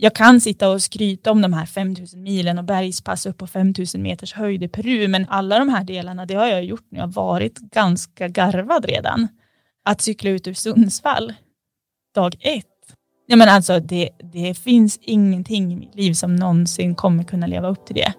[0.00, 4.02] jag kan sitta och skryta om de här 5000 milen och bergspass upp på 5000
[4.02, 7.12] meters höjd i Peru, men alla de här delarna, det har jag gjort när jag
[7.12, 9.28] varit ganska garvad redan.
[9.84, 11.34] Att cykla ut ur Sundsvall
[12.14, 12.64] dag ett.
[13.26, 17.68] Ja, men alltså, det, det finns ingenting i mitt liv som någonsin kommer kunna leva
[17.68, 18.12] upp till det.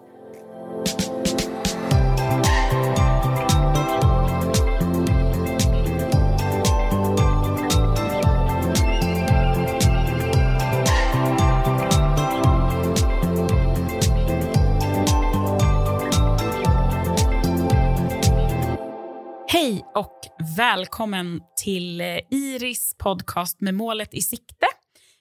[19.70, 20.20] Hej och
[20.58, 24.66] välkommen till eh, Iris podcast med målet i sikte.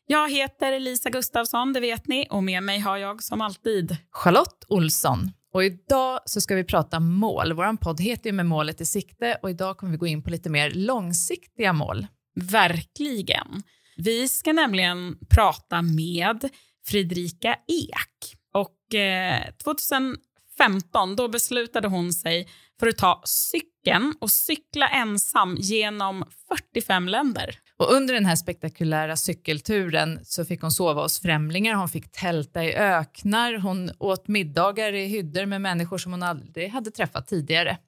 [0.07, 4.65] Jag heter Lisa Gustafsson, det vet ni, och med mig har jag som alltid Charlotte
[4.69, 5.31] Olsson.
[5.53, 7.53] Och idag så ska vi prata mål.
[7.53, 10.31] Vår podd heter ju Med målet i sikte och idag kommer vi gå in på
[10.31, 12.07] lite mer långsiktiga mål.
[12.35, 13.63] Verkligen.
[13.97, 16.49] Vi ska nämligen prata med
[16.87, 18.37] Fredrika Ek.
[18.55, 22.49] Och eh, 2015 då beslutade hon sig
[22.81, 27.59] för att ta cykeln och cykla ensam genom 45 länder.
[27.79, 32.65] Och under den här spektakulära cykelturen så fick hon sova hos främlingar, hon fick tälta
[32.65, 37.79] i öknar, hon åt middagar i hyddor med människor som hon aldrig hade träffat tidigare.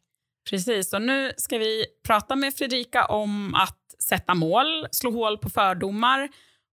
[0.50, 5.50] Precis, och nu ska vi prata med Fredrika om att sätta mål, slå hål på
[5.50, 6.28] fördomar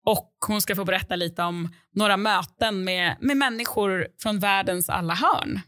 [0.05, 5.13] och hon ska få berätta lite om några möten med, med människor från världens alla
[5.13, 5.59] hörn.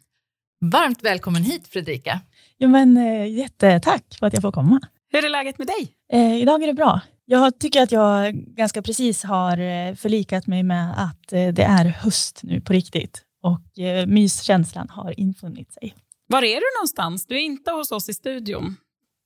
[0.61, 2.19] Varmt välkommen hit Fredrika.
[2.57, 4.79] Ja, men, eh, jättetack för att jag får komma.
[5.11, 5.93] Hur är läget med dig?
[6.13, 7.01] Eh, idag är det bra.
[7.25, 11.85] Jag tycker att jag ganska precis har eh, förlikat mig med att eh, det är
[11.85, 15.95] höst nu på riktigt och eh, myskänslan har infunnit sig.
[16.27, 17.25] Var är du någonstans?
[17.25, 18.75] Du är inte hos oss i studion.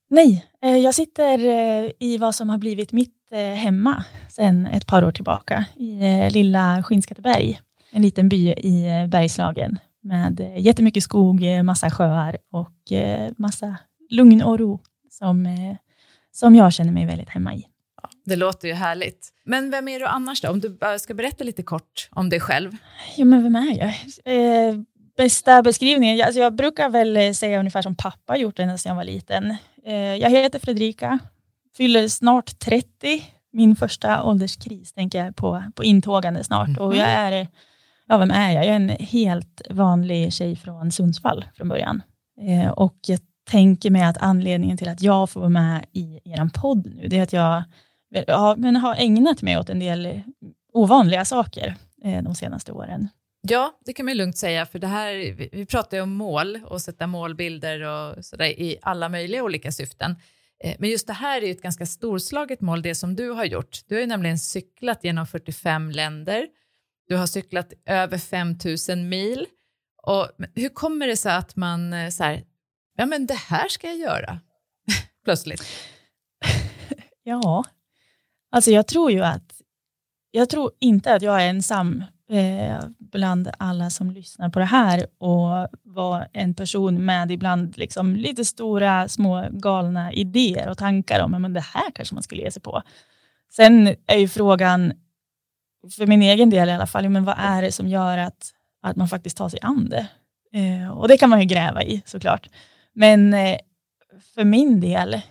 [0.09, 1.40] Nej, eh, jag sitter
[2.03, 3.20] i vad som har blivit mitt
[3.56, 7.59] hemma sedan ett par år tillbaka i lilla Skinnskatteberg,
[7.92, 13.78] en liten by i Bergslagen med eh, jättemycket skog, eh, massa sjöar och eh, massa
[14.09, 15.47] lugn och ro som,
[16.31, 17.66] som jag känner mig väldigt hemma i.
[18.25, 19.30] Det låter ju härligt.
[19.46, 20.50] Men vem är du annars då?
[20.50, 22.72] Om du ska berätta lite kort om dig själv.
[23.16, 23.94] Ja, men vem är jag?
[24.25, 24.75] Eh,
[25.18, 26.25] bästa beskrivningen?
[26.25, 29.56] Alltså jag brukar väl säga ungefär som pappa gjort ända sedan jag var liten.
[29.85, 31.20] Eh, jag heter Fredrika,
[31.78, 33.24] fyller snart 30.
[33.52, 36.78] Min första ålderskris tänker jag på, på intågande snart.
[36.78, 37.47] Och jag är,
[38.08, 38.66] ja vem är jag?
[38.66, 42.02] Jag är en helt vanlig tjej från Sundsvall från början.
[42.41, 43.19] Eh, och jag
[43.50, 47.18] tänker mig att anledningen till att jag får vara med i er podd nu, det
[47.19, 47.64] är att jag
[48.28, 50.22] ja, men har ägnat mig åt en del
[50.74, 53.09] ovanliga saker eh, de senaste åren.
[53.47, 56.59] Ja, det kan man lugnt säga, för det här, vi, vi pratar ju om mål
[56.66, 60.16] och sätta målbilder och sådär i alla möjliga olika syften.
[60.64, 63.46] Eh, Men just det här är ju ett ganska storslaget mål, det som du har
[63.46, 63.80] gjort.
[63.88, 66.47] Du har ju nämligen cyklat genom 45 länder.
[67.08, 69.47] Du har cyklat över 5000 mil.
[70.03, 72.44] Och hur kommer det sig att man eh, så här,
[72.97, 74.40] ja men det här ska jag göra,
[75.24, 75.64] plötsligt?
[77.25, 77.64] Ja,
[78.52, 79.62] alltså jag tror ju att,
[80.31, 85.08] jag tror inte att jag är ensam eh, bland alla som lyssnar på det här
[85.18, 91.31] och var en person med ibland liksom lite stora, små galna idéer och tankar om
[91.31, 92.81] men det här kanske man skulle ge sig på.
[93.52, 94.94] Sen är ju frågan,
[95.92, 98.50] för min egen del i alla fall, men vad är det som gör att,
[98.82, 100.08] att man faktiskt tar sig an det?
[100.60, 102.50] Eh, och det kan man ju gräva i såklart.
[102.94, 103.58] Men eh,
[104.36, 105.22] för min del,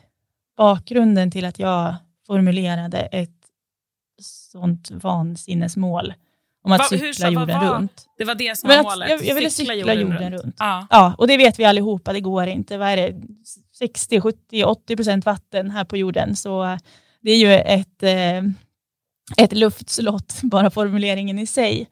[0.56, 1.94] bakgrunden till att jag
[2.26, 3.30] formulerade ett
[4.22, 6.14] sånt vansinnesmål
[6.64, 8.06] om att Va- hur cykla vad jorden var- runt.
[8.18, 9.10] Det var det som var målet.
[9.10, 10.56] jag, jag ville cykla, jorden, runt.
[10.58, 10.86] Ja.
[10.90, 12.78] Ja, och det vet vi allihopa, det går inte.
[12.78, 13.14] Vad är det?
[13.78, 16.36] 60, 70, 80 procent vatten här på jorden.
[16.36, 16.78] Så
[17.20, 18.42] det är ju ett, eh,
[19.36, 21.88] ett luftslott, bara formuleringen i sig.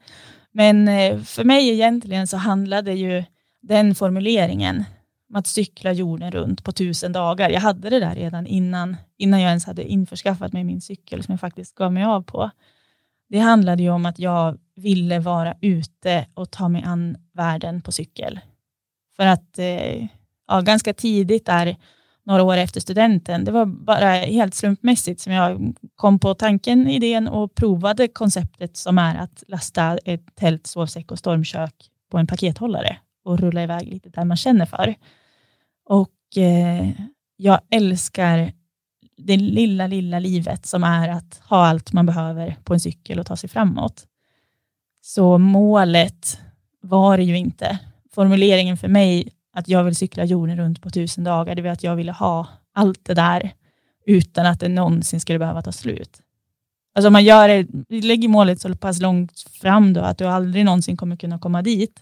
[0.51, 3.23] Men eh, för mig egentligen så handlade ju
[3.61, 4.83] den formuleringen
[5.29, 7.49] om att cykla jorden runt på tusen dagar.
[7.49, 11.31] Jag hade det där redan innan, innan jag ens hade införskaffat mig min cykel som
[11.31, 12.51] jag faktiskt gav mig av på.
[13.29, 17.91] Det handlade ju om att jag ville vara ute och ta mig an världen på
[17.91, 18.39] cykel.
[19.15, 20.07] För att eh,
[20.47, 21.77] ja, ganska tidigt där,
[22.23, 27.27] några år efter studenten, det var bara helt slumpmässigt som jag kom på tanken, idén
[27.27, 31.73] och provade konceptet som är att lasta ett tält, sovsäck och stormkök
[32.11, 34.95] på en pakethållare och rulla iväg lite där man känner för.
[35.85, 36.89] Och eh,
[37.37, 38.53] jag älskar
[39.17, 43.25] det lilla, lilla livet som är att ha allt man behöver på en cykel och
[43.25, 44.07] ta sig framåt.
[45.01, 46.39] Så målet
[46.81, 47.79] var det ju inte.
[48.13, 51.83] Formuleringen för mig att jag vill cykla jorden runt på tusen dagar, det var att
[51.83, 53.51] jag ville ha allt det där
[54.05, 56.21] utan att det någonsin skulle behöva ta slut.
[56.95, 57.67] Alltså om man gör det,
[58.01, 61.99] lägger målet så pass långt fram då att du aldrig någonsin kommer kunna komma dit,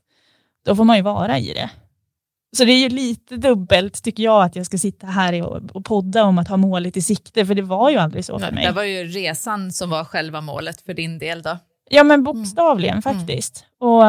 [0.66, 1.70] då får man ju vara i det.
[2.58, 5.42] Så det är ju lite dubbelt tycker jag att jag ska sitta här
[5.78, 8.52] och podda om att ha målet i sikte, för det var ju aldrig så för
[8.52, 8.66] mig.
[8.66, 11.58] Det var ju resan som var själva målet för din del då.
[11.90, 13.02] Ja men bokstavligen mm.
[13.02, 13.66] faktiskt.
[13.82, 13.94] Mm.
[13.94, 14.04] Och,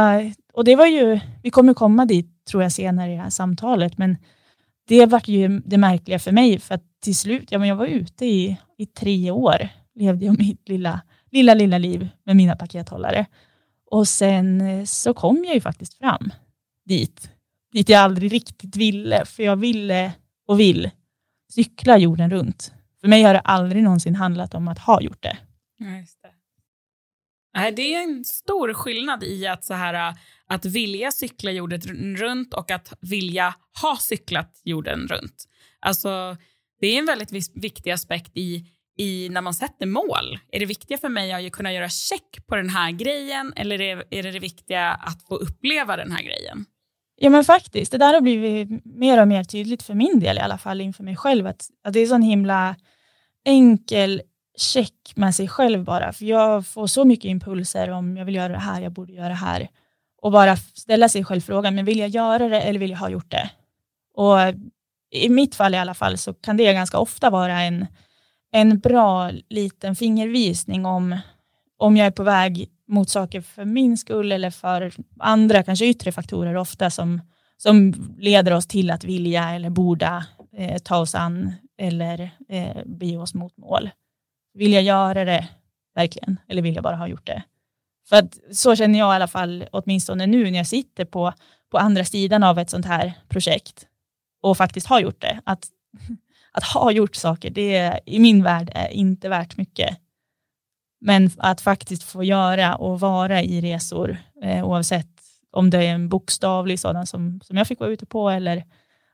[0.52, 3.98] och det var ju, vi kommer komma dit tror jag senare i det här samtalet,
[3.98, 4.16] men
[4.88, 7.86] det var ju det märkliga för mig, för att till slut, ja men jag var
[7.86, 11.00] ute i, i tre år, levde jag mitt lilla,
[11.30, 13.26] lilla, lilla liv med mina pakethållare.
[13.90, 16.32] Och sen eh, så kom jag ju faktiskt fram
[16.84, 17.30] dit
[17.72, 20.12] dit jag aldrig riktigt ville, för jag ville
[20.46, 20.90] och vill
[21.52, 22.72] cykla jorden runt.
[23.00, 25.38] För mig har det aldrig någonsin handlat om att ha gjort det.
[25.78, 26.30] Ja, just det.
[27.54, 30.14] Nej, det är en stor skillnad i att, så här,
[30.50, 31.80] att vilja cykla jorden
[32.16, 35.44] runt och att vilja ha cyklat jorden runt.
[35.80, 36.36] Alltså,
[36.80, 38.66] det är en väldigt viktig aspekt i,
[38.98, 40.38] i när man sätter mål.
[40.52, 44.04] Är det viktiga för mig att kunna göra check på den här grejen eller är,
[44.10, 46.64] är det det viktiga att få uppleva den här grejen?
[47.16, 50.40] Ja men faktiskt, det där har blivit mer och mer tydligt för min del i
[50.40, 51.46] alla fall inför mig själv.
[51.46, 52.76] Att, att det är en himla
[53.44, 54.22] enkel
[54.56, 56.12] check med sig själv bara.
[56.12, 59.28] För jag får så mycket impulser om jag vill göra det här, jag borde göra
[59.28, 59.68] det här.
[60.22, 63.10] Och bara ställa sig själv frågan, men vill jag göra det eller vill jag ha
[63.10, 63.50] gjort det?
[64.14, 64.38] Och
[65.10, 67.86] i mitt fall i alla fall så kan det ganska ofta vara en,
[68.52, 71.18] en bra liten fingervisning om,
[71.78, 76.12] om jag är på väg mot saker för min skull eller för andra, kanske yttre
[76.12, 77.20] faktorer ofta som,
[77.56, 80.24] som leder oss till att vilja eller borde
[80.56, 83.90] eh, ta oss an eller eh, bege oss mot mål.
[84.54, 85.48] Vill jag göra det
[85.94, 87.42] verkligen eller vill jag bara ha gjort det?
[88.10, 91.32] För att så känner jag i alla fall åtminstone nu när jag sitter på,
[91.70, 93.86] på andra sidan av ett sånt här projekt
[94.42, 95.40] och faktiskt har gjort det.
[95.44, 95.68] Att,
[96.52, 99.98] att ha gjort saker, det i min värld är inte värt mycket.
[101.00, 105.20] Men att faktiskt få göra och vara i resor, eh, oavsett
[105.52, 108.64] om det är en bokstavlig sådan som, som jag fick vara ute på eller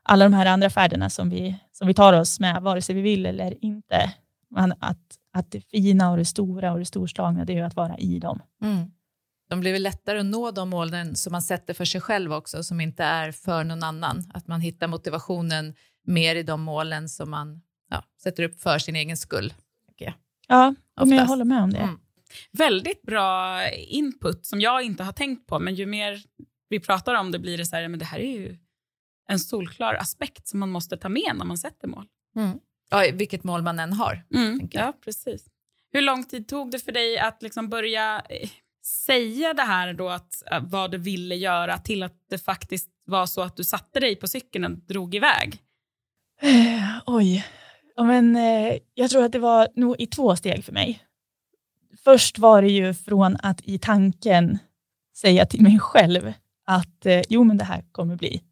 [0.03, 3.01] alla de här andra färderna som vi, som vi tar oss med, vare sig vi
[3.01, 4.13] vill eller inte.
[4.49, 7.97] Men att, att det fina och det stora och det storslagna, det är att vara
[7.97, 8.41] i dem.
[8.61, 8.91] Mm.
[9.49, 12.63] De blir väl lättare att nå de målen som man sätter för sig själv också,
[12.63, 14.31] som inte är för någon annan.
[14.33, 18.95] Att man hittar motivationen mer i de målen som man ja, sätter upp för sin
[18.95, 19.53] egen skull.
[20.95, 21.79] Ja, men jag håller med om det.
[21.79, 21.99] Mm.
[22.51, 26.23] Väldigt bra input som jag inte har tänkt på, men ju mer
[26.69, 28.57] vi pratar om det blir det så här, men det här är ju
[29.29, 32.05] en solklar aspekt som man måste ta med när man sätter mål.
[32.35, 32.59] Mm.
[32.89, 34.25] Ja, vilket mål man än har.
[34.33, 34.69] Mm.
[34.71, 35.45] Ja, precis.
[35.91, 38.49] Hur lång tid tog det för dig att liksom börja eh,
[39.05, 43.25] säga det här då, att, eh, vad du ville göra till att det faktiskt var
[43.25, 45.61] så att du satte dig på cykeln och drog iväg?
[46.41, 47.45] Eh, oj,
[47.97, 50.99] Ja, men, eh, jag tror att det var nog i två steg för mig.
[52.03, 54.57] Först var det ju från att i tanken
[55.17, 56.33] säga till mig själv
[56.65, 58.43] att eh, jo, men det här kommer bli.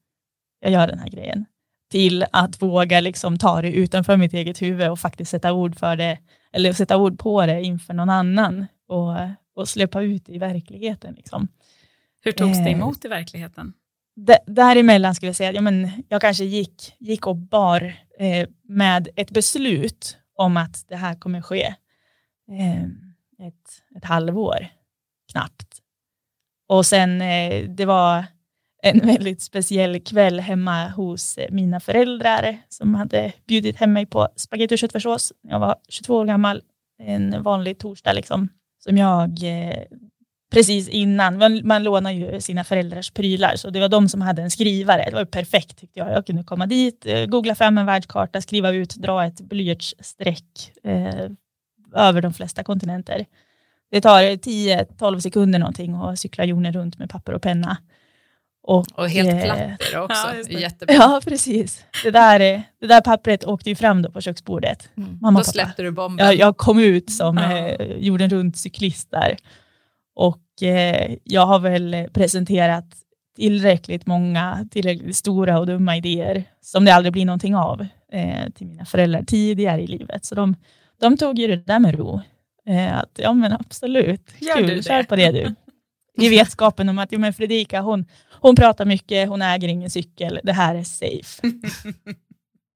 [0.60, 1.46] Jag gör den här grejen.
[1.95, 5.95] Till att våga liksom ta det utanför mitt eget huvud och faktiskt sätta ord för
[5.95, 6.18] det,
[6.53, 9.13] eller sätta ord på det inför någon annan och,
[9.56, 11.13] och släppa ut i verkligheten.
[11.13, 11.47] Liksom.
[12.21, 13.74] Hur togs det eh, emot i verkligheten?
[14.45, 19.31] däremellan skulle jag säga, ja, men jag kanske gick, gick och bar eh, med ett
[19.31, 21.75] beslut om att det här kommer ske
[22.51, 22.83] eh,
[23.47, 24.68] ett, ett halvår
[25.31, 25.81] knappt.
[26.68, 28.25] Och sen eh, det var
[28.85, 34.27] en väldigt speciell kväll hemma hos eh, mina föräldrar som hade bjudit hem mig på
[34.35, 35.33] spagetti och köttfärssås.
[35.42, 36.61] Jag var 22 år gammal,
[37.04, 38.49] en vanlig torsdag liksom,
[38.83, 39.83] som jag eh,
[40.51, 41.37] precis innan.
[41.37, 45.06] Man, man lånar ju sina föräldrars prylar, så det var de som hade en skrivare.
[45.09, 46.11] Det var perfekt tyckte jag.
[46.11, 51.30] Jag kunde komma dit, eh, googla fram en världskarta, skriva ut, dra ett blyertsstreck eh,
[51.95, 53.25] över de flesta kontinenter.
[53.92, 57.77] Det tar 10-12 sekunder någonting att cykla jorden runt med papper och penna.
[58.68, 60.28] Och, och helt eh, platt också.
[60.50, 60.95] Ja, Jättebra.
[60.95, 61.86] Ja, precis.
[62.04, 62.40] Det där,
[62.81, 64.90] det där pappret åkte ju fram då på köksbordet.
[64.98, 65.19] Mm.
[65.22, 66.26] Mamma, då släppte du bomben.
[66.26, 69.38] Jag, jag kom ut som eh, jorden runt-cyklist där.
[70.16, 72.86] Och eh, jag har väl presenterat
[73.36, 78.68] tillräckligt många, tillräckligt stora och dumma idéer som det aldrig blir någonting av eh, till
[78.68, 80.26] mina föräldrar tidigare i livet.
[80.26, 80.56] Så de,
[81.02, 82.22] de tog ju det där med ro.
[82.68, 85.56] Eh, att, ja men absolut, Gör kul, kör på det du.
[86.18, 90.40] I vetskapen om att ja, men Fredrika, hon, hon pratar mycket, hon äger ingen cykel,
[90.44, 91.42] det här är safe.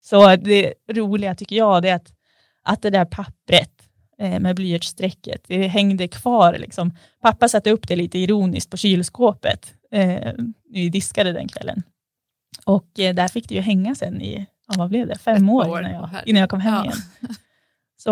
[0.02, 2.14] Så det roliga tycker jag är att,
[2.64, 3.80] att det där pappret
[4.22, 5.44] Eh, med blyertsstrecket.
[5.48, 6.54] Det hängde kvar.
[6.54, 6.92] Liksom.
[7.22, 9.74] Pappa satte upp det lite ironiskt på kylskåpet.
[9.92, 10.34] Eh,
[10.70, 11.84] vi diskade den kvällen.
[12.66, 15.70] Och eh, där fick det ju hänga sen i, ja, vad blev det, fem år,
[15.70, 16.84] år innan, jag, innan jag kom hem ja.
[16.84, 16.98] igen.
[17.98, 18.10] Så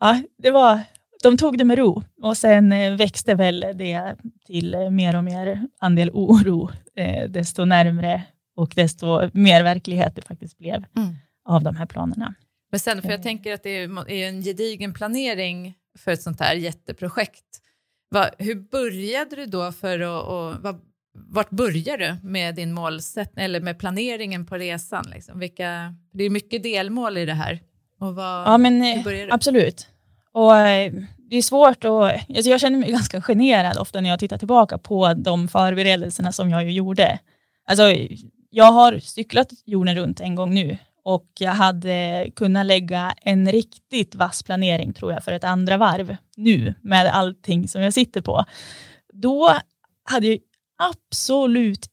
[0.00, 0.80] ja, det var,
[1.22, 5.24] de tog det med ro och sen eh, växte väl det till eh, mer och
[5.24, 8.22] mer andel oro, eh, desto närmre
[8.56, 11.16] och desto mer verklighet det faktiskt blev mm.
[11.44, 12.34] av de här planerna.
[12.70, 16.54] Men sen, för jag tänker att det är en gedigen planering för ett sånt här
[16.54, 17.44] jätteprojekt.
[18.10, 20.80] Va, hur började du då för att, och, va,
[21.14, 25.04] vart börjar du med din målsättning eller med planeringen på resan?
[25.14, 25.38] Liksom?
[25.38, 27.60] Vilka, det är mycket delmål i det här.
[28.00, 29.88] Och vad, ja, men absolut.
[30.32, 30.92] Och eh,
[31.30, 34.78] det är svårt och alltså jag känner mig ganska generad ofta när jag tittar tillbaka
[34.78, 37.18] på de förberedelserna som jag gjorde.
[37.66, 37.82] Alltså,
[38.50, 44.14] jag har cyklat jorden runt en gång nu och jag hade kunnat lägga en riktigt
[44.14, 48.44] vass planering tror jag för ett andra varv nu med allting som jag sitter på.
[49.12, 49.58] Då
[50.04, 50.38] hade jag
[50.78, 51.86] absolut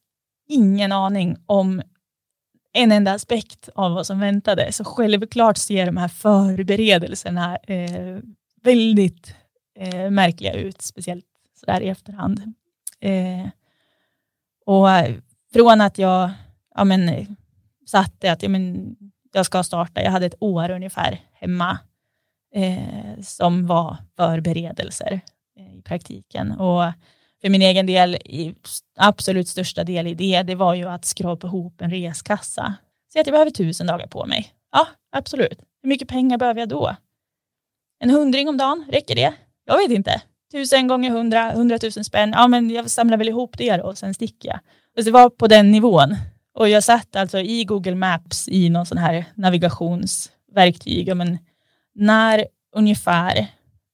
[0.47, 1.81] ingen aning om
[2.79, 4.71] en enda aspekt av vad som väntade.
[4.71, 8.17] Så självklart ser de här förberedelserna eh,
[8.63, 9.35] väldigt
[9.79, 11.25] eh, märkliga ut, speciellt
[11.59, 12.53] sådär i efterhand.
[12.99, 13.47] Eh,
[14.65, 15.15] och eh,
[15.53, 16.31] från att jag
[16.75, 17.35] ja, men,
[17.85, 18.95] satte att ja, men,
[19.31, 21.79] jag ska starta, jag hade ett år ungefär hemma
[22.55, 25.21] eh, som var förberedelser
[25.59, 26.51] eh, i praktiken.
[26.51, 26.83] Och
[27.41, 28.55] för min egen del, i
[28.97, 32.73] absolut största del i det, det var ju att skrapa ihop en reskassa.
[33.13, 34.53] Säg att jag behöver tusen dagar på mig.
[34.71, 35.59] Ja, absolut.
[35.81, 36.95] Hur mycket pengar behöver jag då?
[37.99, 39.33] En hundring om dagen, räcker det?
[39.65, 40.21] Jag vet inte.
[40.51, 42.33] Tusen gånger hundra, hundratusen spänn.
[42.35, 44.59] Ja, men jag samlar väl ihop det då och sen sticker jag.
[44.97, 46.15] Så det var på den nivån.
[46.53, 51.07] Och jag satt alltså i Google Maps i någon sån här navigationsverktyg.
[51.07, 51.37] Ja, men
[51.95, 53.47] när ungefär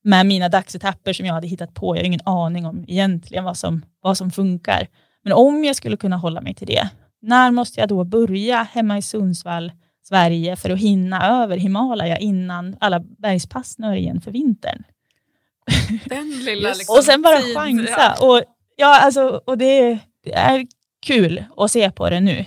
[0.05, 1.95] med mina dagsetapper som jag hade hittat på.
[1.95, 4.88] Jag har ingen aning om egentligen vad som, vad som funkar.
[5.24, 6.89] Men om jag skulle kunna hålla mig till det,
[7.21, 9.71] när måste jag då börja hemma i Sundsvall,
[10.03, 14.83] Sverige, för att hinna över Himalaya innan alla bergspass snör igen för vintern?
[16.05, 18.15] Den lilla liksom och sen bara chansa.
[18.21, 18.41] Och,
[18.75, 20.67] ja, alltså, och det, det är
[21.05, 22.45] kul att se på det nu.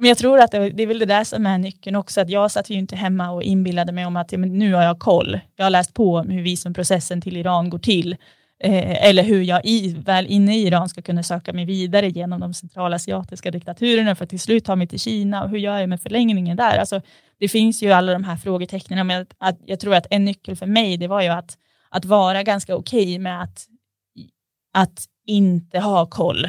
[0.00, 2.30] Men jag tror att det, det är väl det där som är nyckeln också, att
[2.30, 4.98] jag satt ju inte hemma och inbillade mig om att ja, men nu har jag
[4.98, 5.40] koll.
[5.56, 8.16] Jag har läst på om hur visumprocessen till Iran går till,
[8.64, 12.40] eh, eller hur jag i, väl inne i Iran ska kunna söka mig vidare genom
[12.40, 15.88] de centralasiatiska diktaturerna för att till slut ta mig till Kina och hur gör jag
[15.88, 16.78] med förlängningen där?
[16.78, 17.00] Alltså,
[17.40, 20.56] det finns ju alla de här frågetecknen, men att, att jag tror att en nyckel
[20.56, 23.66] för mig, det var ju att, att vara ganska okej okay med att,
[24.74, 26.48] att inte ha koll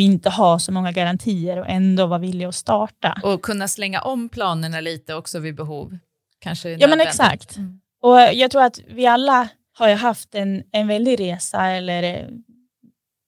[0.00, 3.20] inte ha så många garantier och ändå vara villig att starta.
[3.22, 5.98] Och kunna slänga om planerna lite också vid behov.
[6.38, 7.56] Kanske ja men exakt.
[7.56, 7.80] Mm.
[8.02, 12.26] Och jag tror att vi alla har ju haft en, en väldig resa eller eh,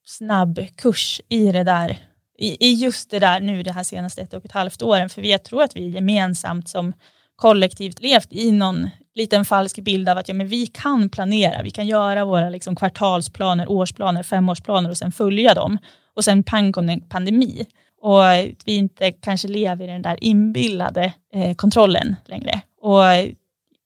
[0.05, 1.97] snabb kurs i det där,
[2.37, 5.09] i, i just det där nu det här senaste ett och ett halvt åren.
[5.09, 6.93] För jag tror att vi gemensamt som
[7.35, 11.71] kollektivt levt i någon liten falsk bild av att ja, men vi kan planera, vi
[11.71, 15.77] kan göra våra liksom, kvartalsplaner, årsplaner, femårsplaner och sen följa dem
[16.15, 17.65] och sen pang kom en pandemi
[18.01, 18.21] och
[18.65, 22.61] vi inte kanske lever i den där inbillade eh, kontrollen längre.
[22.81, 23.03] Och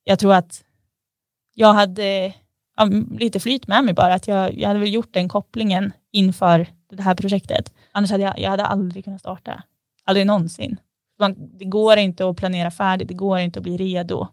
[0.03, 0.63] jag tror att
[1.55, 2.33] jag hade
[2.77, 6.67] ja, lite flyt med mig bara, att jag, jag hade väl gjort den kopplingen inför
[6.89, 7.73] det här projektet.
[7.91, 9.63] Annars hade jag, jag hade aldrig kunnat starta.
[10.05, 10.77] Aldrig någonsin.
[11.19, 14.27] Man, det går inte att planera färdigt, det går inte att bli redo.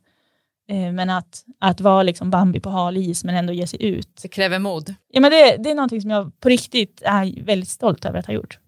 [0.69, 4.19] Eh, men att, att vara liksom Bambi på hal is men ändå ge sig ut.
[4.23, 4.95] Det kräver mod.
[5.11, 8.27] Ja, men det, det är någonting som jag på riktigt är väldigt stolt över att
[8.27, 8.59] ha gjort.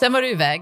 [0.00, 0.60] Sen var du iväg.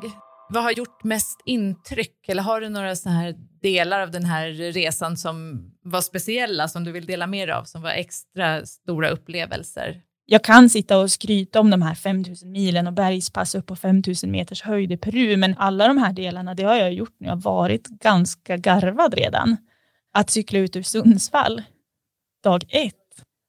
[0.49, 2.29] Vad har gjort mest intryck?
[2.29, 6.85] Eller har du några så här delar av den här resan som var speciella, som
[6.85, 10.03] du vill dela med dig av, som var extra stora upplevelser?
[10.31, 14.31] Jag kan sitta och skryta om de här 5000 milen och bergspass upp på 5000
[14.31, 17.37] meters höjd i Peru, men alla de här delarna, det har jag gjort när jag
[17.37, 19.57] varit ganska garvad redan.
[20.13, 21.63] Att cykla ut ur Sundsvall
[22.43, 22.95] dag ett.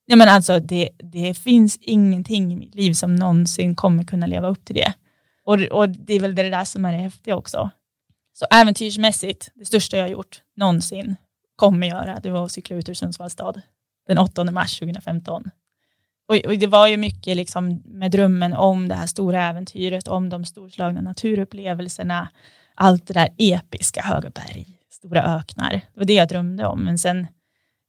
[0.06, 4.48] Ja, men alltså, det, det finns ingenting i mitt liv som någonsin kommer kunna leva
[4.48, 4.94] upp till det.
[5.44, 7.70] Och, och det är väl det där som är det häftiga också.
[8.34, 11.16] Så äventyrsmässigt, det största jag har gjort någonsin,
[11.56, 13.62] kommer göra, det var att cykla ut ur Sundsvalls stad
[14.08, 15.52] den 8 mars 2015
[16.30, 20.30] och, och, det var ju mycket liksom med drömmen om det här stora äventyret, om
[20.30, 22.30] de storslagna naturupplevelserna,
[22.76, 25.72] allt det där episka, höga berg, stora öknar.
[25.72, 26.84] Det var det jag drömde om.
[26.84, 27.28] Men sen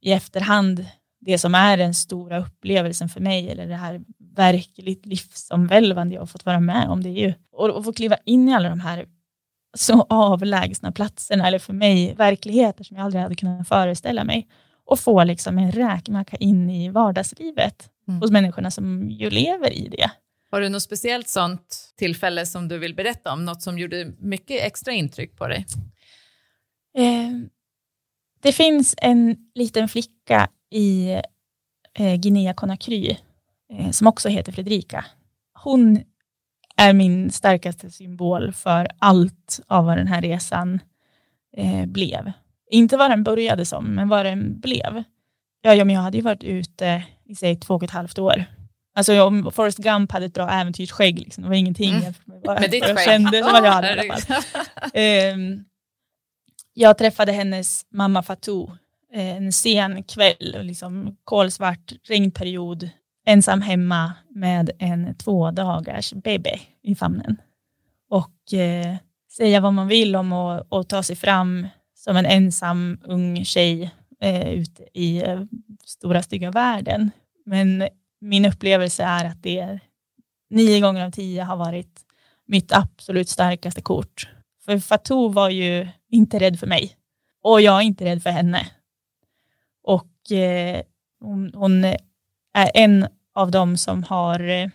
[0.03, 0.87] i efterhand,
[1.21, 4.01] det som är den stora upplevelsen för mig, eller det här
[4.37, 7.35] verkligt livsomvälvande jag har fått vara med om, det är ju
[7.77, 9.07] att få kliva in i alla de här
[9.77, 14.49] så avlägsna platserna, eller för mig verkligheter som jag aldrig hade kunnat föreställa mig
[14.85, 18.21] och få liksom en räkmacka in i vardagslivet mm.
[18.21, 20.11] hos människorna som ju lever i det.
[20.51, 23.45] Har du något speciellt sånt tillfälle som du vill berätta om?
[23.45, 25.67] Något som gjorde mycket extra intryck på dig?
[26.97, 27.31] Eh,
[28.43, 31.11] det finns en liten flicka i
[31.95, 33.17] eh, Guinea Conakry
[33.73, 35.05] eh, som också heter Fredrika.
[35.55, 36.01] Hon
[36.77, 40.81] är min starkaste symbol för allt av vad den här resan
[41.57, 42.33] eh, blev.
[42.71, 45.03] Inte vad den började som, men vad den blev.
[45.63, 48.45] Ja, ja, men jag hade ju varit ute i säg två och ett halvt år.
[48.95, 52.15] Alltså om Forrest Gump hade ett bra äventyrsskägg, liksom, det var ingenting Mm.
[52.25, 53.31] med vad jag kände.
[53.31, 54.43] Det var jag hade, i alla fall.
[54.95, 55.65] Ehm,
[56.75, 58.71] jag träffade hennes mamma Fatou
[59.15, 62.91] eh, en sen kväll, liksom kolsvart regnperiod,
[63.27, 67.37] ensam hemma med en två dagars baby i famnen.
[68.11, 68.97] Och eh,
[69.37, 73.91] säga vad man vill om att, att ta sig fram som en ensam ung tjej
[74.21, 75.43] eh, ute i eh,
[75.85, 77.11] stora stygga världen.
[77.47, 77.89] Men
[78.21, 79.79] min upplevelse är att det
[80.51, 82.01] nio gånger av tio har varit
[82.47, 84.29] mitt absolut starkaste kort.
[84.65, 86.97] För Fatou var ju inte rädd för mig
[87.43, 88.67] och jag är inte rädd för henne.
[89.83, 90.83] Och eh,
[91.21, 91.85] hon, hon
[92.55, 94.69] är en av dem som har, eh,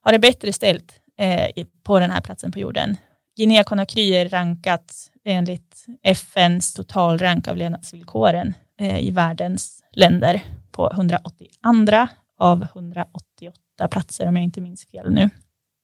[0.00, 2.96] har det bättre ställt eh, på den här platsen på jorden.
[3.36, 5.65] Guinea Conakry är rankat enligt
[6.02, 14.44] FNs totalrank av levnadsvillkoren eh, i världens länder på 182 av 188 platser om jag
[14.44, 15.30] inte minns fel nu.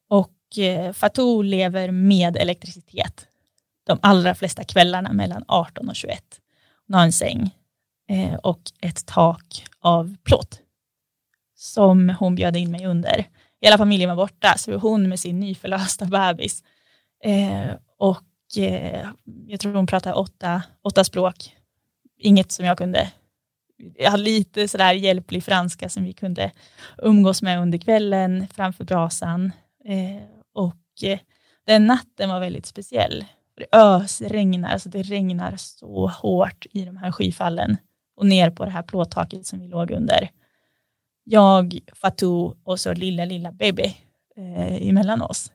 [0.08, 3.26] Och eh, Fatou lever med elektricitet
[3.86, 6.24] de allra flesta kvällarna mellan 18 och 21.
[6.86, 7.50] Hon har en säng
[8.08, 10.60] eh, och ett tak av plåt
[11.56, 13.26] som hon bjöd in mig under.
[13.60, 16.62] Hela familjen var borta, så hon med sin nyförlösta bebis.
[17.24, 18.22] Eh, och
[18.58, 19.08] eh,
[19.46, 21.56] jag tror hon pratade åtta, åtta språk.
[22.18, 23.12] Inget som jag kunde.
[23.94, 26.50] Jag hade lite sådär hjälplig franska som vi kunde
[26.98, 29.52] umgås med under kvällen framför brasan.
[29.84, 30.22] Eh,
[30.54, 31.18] och eh,
[31.66, 33.24] den natten var väldigt speciell.
[33.56, 37.76] Det ösregnar, alltså det regnar så hårt i de här skyfallen
[38.16, 40.30] och ner på det här plåttaket som vi låg under.
[41.24, 43.96] Jag, Fatou och så lilla, lilla baby
[44.36, 45.52] eh, emellan oss.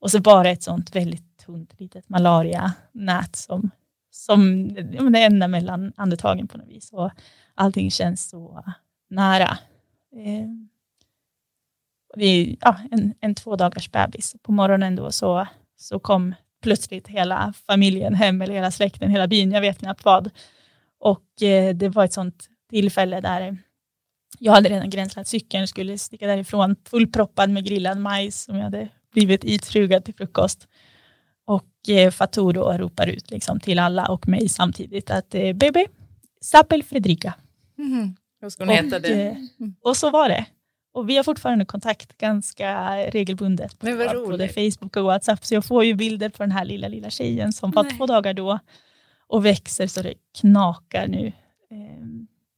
[0.00, 3.70] Och så bara ett sånt väldigt tunt litet malarianät som,
[4.10, 6.92] som ja, det enda mellan andetagen på något vis.
[6.92, 7.10] Och
[7.54, 8.64] allting känns så
[9.08, 9.58] nära.
[10.16, 10.48] Eh,
[12.16, 14.36] är ja, en, en två dagars bebis.
[14.42, 19.52] På morgonen då så, så kom plötsligt hela familjen hem, eller hela släkten, hela byn,
[19.52, 20.30] jag vet knappt vad.
[20.98, 23.52] Och eh, det var ett sånt tillfälle där eh,
[24.38, 28.88] jag hade redan gränslat cykeln, skulle sticka därifrån fullproppad med grillad majs som jag hade
[29.12, 30.68] blivit itrugad till frukost.
[31.82, 35.86] Och eh, Fatou då ropar ut liksom, till alla och mig samtidigt att eh, baby,
[36.40, 37.34] Sapel Fredrika.
[37.78, 38.16] Mhm.
[38.40, 39.26] Vad ska hon Och, heta det?
[39.26, 39.36] eh,
[39.82, 40.44] och så var det.
[40.92, 43.86] Och vi har fortfarande kontakt ganska regelbundet på
[44.26, 44.48] både.
[44.48, 45.44] Facebook och WhatsApp.
[45.44, 47.96] Så jag får ju bilder på den här lilla, lilla tjejen som var Nej.
[47.96, 48.58] två dagar då
[49.26, 51.26] och växer så det knakar nu.
[51.70, 52.06] Eh,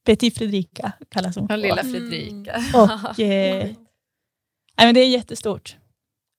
[0.05, 1.93] Petit Fredrika kallas hon Ja, lilla Mm.
[1.93, 2.57] Fredrika.
[2.75, 3.65] Och, eh,
[4.79, 5.77] nej, men det är jättestort.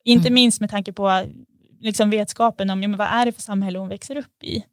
[0.04, 0.34] Inte Mm.
[0.34, 1.26] minst med tanke på
[1.84, 4.65] liksom vetskapen om ja, men vad är det för samhälle hon växer upp i.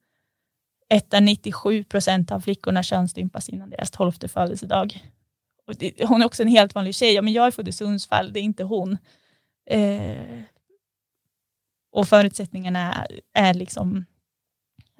[0.89, 5.05] Ett där 97 procent av flickorna könsstympas innan deras tolfte födelsedag.
[5.67, 7.15] Och det, hon är också en helt vanlig tjej.
[7.15, 8.99] Ja, men jag är född i Sundsvall, det är inte hon.
[9.71, 10.41] Eh,
[11.93, 14.05] och förutsättningarna är liksom,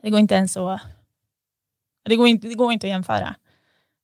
[0.03, 0.81] det går inte ens att,
[2.05, 3.35] det går inte, det går inte att jämföra.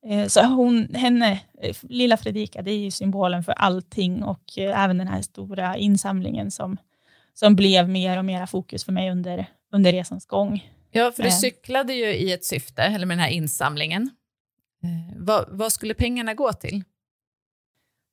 [0.07, 4.85] Eh, Så hon, henne, eh, lilla Fredrika, det är ju symbolen för allting och eh,
[4.85, 6.77] även den här stora insamlingen som,
[7.39, 10.71] som blev mer och mer fokus för mig under, under resans gång.
[10.91, 11.35] Ja, för du Eh.
[11.35, 14.11] cyklade ju i ett syfte, eller med den här insamlingen.
[14.83, 16.85] Eh, vad, vad skulle pengarna gå till?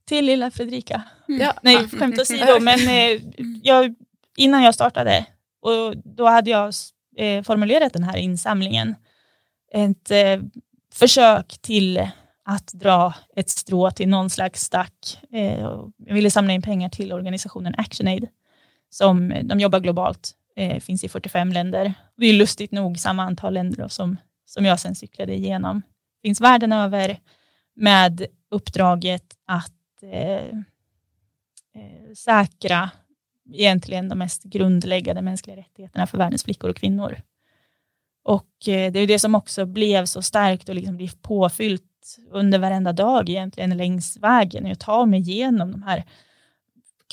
[0.07, 1.03] Till lilla Fredrika.
[1.27, 1.53] Ja.
[1.61, 3.21] Nej, skämt åsido, men eh,
[3.63, 3.95] jag,
[4.37, 5.25] innan jag startade,
[5.61, 6.73] och då hade jag
[7.17, 8.95] eh, formulerat den här insamlingen,
[9.73, 10.41] ett eh,
[10.93, 12.09] försök till
[12.45, 15.19] att dra ett strå till någon slags stack.
[15.31, 18.27] Eh, och jag ville samla in pengar till organisationen ActionAid,
[18.93, 21.93] som eh, de jobbar globalt, eh, finns i 45 länder.
[22.17, 25.81] Det är lustigt nog samma antal länder då, som, som jag sen cyklade igenom.
[26.21, 27.19] Finns världen över
[27.75, 30.45] med uppdraget att eh,
[31.75, 32.89] eh, säkra
[33.53, 37.21] egentligen de mest grundläggande mänskliga rättigheterna för världens flickor och kvinnor.
[38.23, 42.59] Och eh, det är det som också blev så starkt och liksom blev påfyllt under
[42.59, 44.65] varenda dag egentligen längs vägen.
[44.65, 46.03] Jag tar mig igenom de här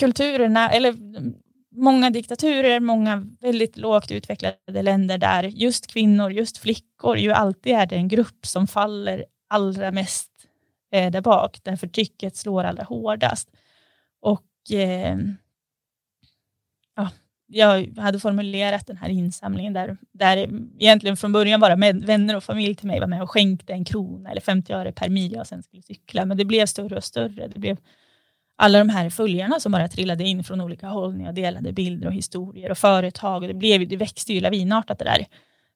[0.01, 0.97] kulturerna, eller
[1.71, 7.87] många diktaturer, många väldigt lågt utvecklade länder där just kvinnor, just flickor ju alltid är
[7.87, 10.31] den grupp som faller allra mest
[10.93, 13.51] eh, där bak, där förtrycket slår allra hårdast.
[14.21, 15.19] Och eh,
[16.97, 17.11] ja,
[17.47, 20.37] jag hade formulerat den här insamlingen där, där
[20.79, 23.85] egentligen från början bara med, vänner och familj till mig var med och skänkte en
[23.85, 26.25] krona eller 50 öre per mil jag sen skulle cykla.
[26.25, 27.49] Men det blev större och större.
[27.49, 27.77] Det blev
[28.61, 32.07] alla de här följarna som bara trillade in från olika håll när jag delade bilder
[32.07, 33.43] och historier och företag.
[33.43, 35.27] Och det, blev, det växte ju lavinartat det där.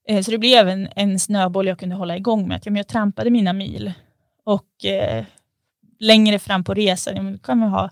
[0.09, 2.57] Eh, så det blev en, en snöboll jag kunde hålla igång med.
[2.57, 3.92] Att jag, jag trampade mina mil
[4.44, 5.25] och eh,
[6.01, 7.90] längre fram på resan kan man ha,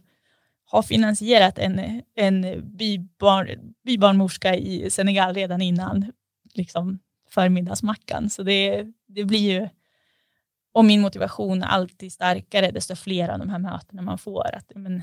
[0.71, 6.13] ha finansierat en, en bybarn, bybarnmorska i Senegal redan innan
[6.55, 6.99] liksom,
[7.31, 8.31] förmiddagsmackan.
[8.31, 9.69] Så det, det blir ju
[10.73, 14.55] och min motivation är alltid starkare desto fler av de här mötena man får.
[14.55, 15.03] Att, men,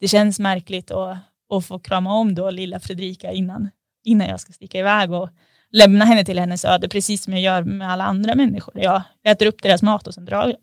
[0.00, 1.18] det känns märkligt att,
[1.50, 3.70] att få krama om då lilla Fredrika innan,
[4.04, 5.30] innan jag ska sticka iväg och
[5.70, 8.74] lämna henne till hennes öde, precis som jag gör med alla andra människor.
[8.80, 10.56] Jag äter upp deras mat och sen drar jag.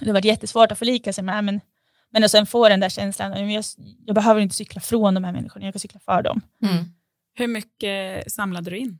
[0.00, 1.60] Det har varit jättesvårt att förlika sig med, men,
[2.10, 3.64] men sen få den där känslan, jag,
[4.06, 6.40] jag behöver inte cykla från de här människorna, jag kan cykla för dem.
[6.62, 6.84] Mm.
[7.34, 8.98] Hur mycket samlade du in?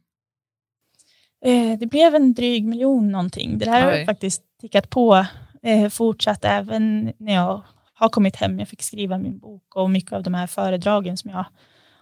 [1.45, 3.59] Eh, det blev en dryg miljon någonting.
[3.59, 5.27] Det där har faktiskt tickat på
[5.63, 7.63] eh, fortsatt även när jag
[7.95, 8.59] har kommit hem.
[8.59, 11.45] Jag fick skriva min bok och mycket av de här föredragen som jag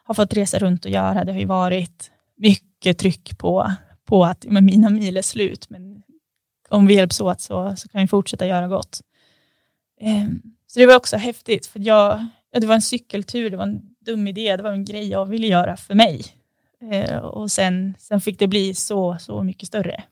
[0.05, 1.25] har fått resa runt och göra.
[1.25, 3.73] Det har ju varit mycket tryck på,
[4.05, 6.03] på att men mina mil är slut, men
[6.69, 9.01] om vi hjälps åt så, så kan vi fortsätta göra gott.
[10.01, 10.29] Eh,
[10.67, 13.83] så det var också häftigt, för jag, ja, det var en cykeltur, det var en
[14.01, 16.25] dum idé, det var en grej jag ville göra för mig.
[16.93, 20.05] Eh, och sen, sen fick det bli så, så mycket större.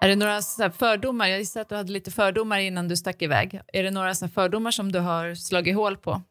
[0.00, 1.26] Är det några fördomar?
[1.26, 3.60] Jag gissar att du hade lite fördomar innan du stack iväg.
[3.72, 6.22] Är det några fördomar som du har slagit hål på?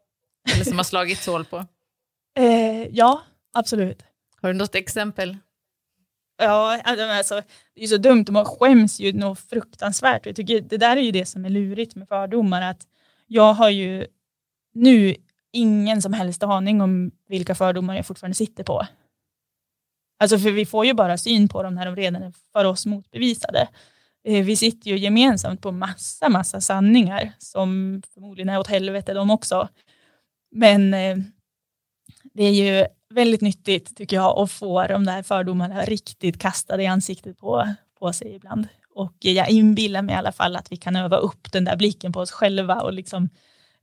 [0.54, 1.66] Eller som har slagits hål på?
[2.40, 3.22] Eh, ja,
[3.54, 4.04] absolut.
[4.42, 5.38] Har du något exempel?
[6.38, 7.42] Ja, alltså,
[7.76, 10.26] det är så dumt man skäms ju något fruktansvärt.
[10.26, 12.88] Jag tycker det där är ju det som är lurigt med fördomar, att
[13.34, 14.08] jag har ju
[14.74, 15.16] nu
[15.52, 18.88] ingen som helst aning om vilka fördomar jag fortfarande sitter på.
[20.20, 22.86] Alltså för vi får ju bara syn på dem när de redan är för oss
[22.86, 23.68] motbevisade.
[24.24, 29.32] Eh, vi sitter ju gemensamt på massa, massa sanningar som förmodligen är åt helvete de
[29.32, 29.70] också.
[30.52, 31.18] Men eh,
[32.34, 36.88] det är ju väldigt nyttigt tycker jag att få de där fördomarna riktigt kastade i
[36.88, 38.68] ansiktet på, på sig ibland.
[38.94, 42.14] Och jag inbillar mig i alla fall att vi kan öva upp den där blicken
[42.14, 43.30] på oss själva och liksom,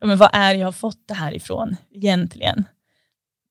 [0.01, 2.65] ja, men vad är jag har fått det här ifrån egentligen?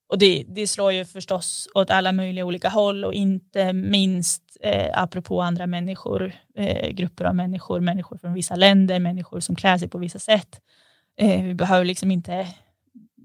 [0.09, 5.01] Och det, det slår ju förstås åt alla möjliga olika håll och inte minst eh,
[5.01, 9.87] apropå andra människor, eh, grupper av människor, människor från vissa länder, människor som klär sig
[9.87, 10.61] på vissa sätt.
[11.17, 12.47] Eh, vi behöver liksom inte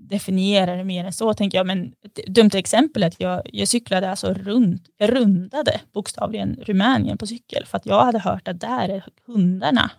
[0.08, 1.66] definiera det mer än så, tänker jag.
[1.66, 7.18] Men ett dumt exempel är att jag, jag cyklade alltså runt, jag rundade bokstavligen Rumänien
[7.18, 9.90] på cykel för att jag hade hört att där är hundarna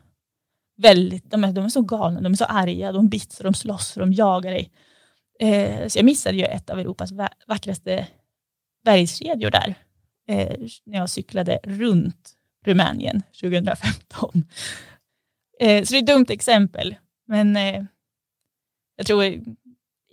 [0.78, 3.54] väldigt, de är, de är så galna, de är så arga, de bits och de
[3.54, 4.72] slåss och de jagar dig.
[5.40, 7.12] Eh, så jag missade ju ett av Europas
[7.48, 8.08] vackraste
[8.86, 9.76] bergskedjor där,
[10.28, 12.34] eh, när jag cyklade runt
[12.66, 14.44] Rumänien 2015.
[15.60, 16.96] Eh, så det är ett dumt exempel,
[17.28, 17.84] men eh,
[18.96, 19.24] jag tror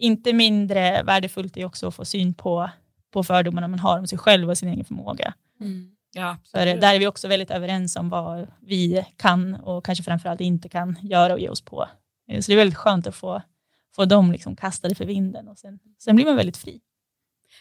[0.00, 2.70] inte mindre värdefullt är också att få syn på,
[3.10, 5.34] på fördomarna man har om sig själv och sin egen förmåga.
[5.60, 5.90] Mm.
[6.12, 10.40] Ja, För där är vi också väldigt överens om vad vi kan och kanske framförallt
[10.40, 11.88] inte kan göra och ge oss på.
[12.28, 13.42] Eh, så det är väldigt skönt att få,
[13.96, 16.80] få dem liksom kastade för vinden och sen, sen blir man väldigt fri.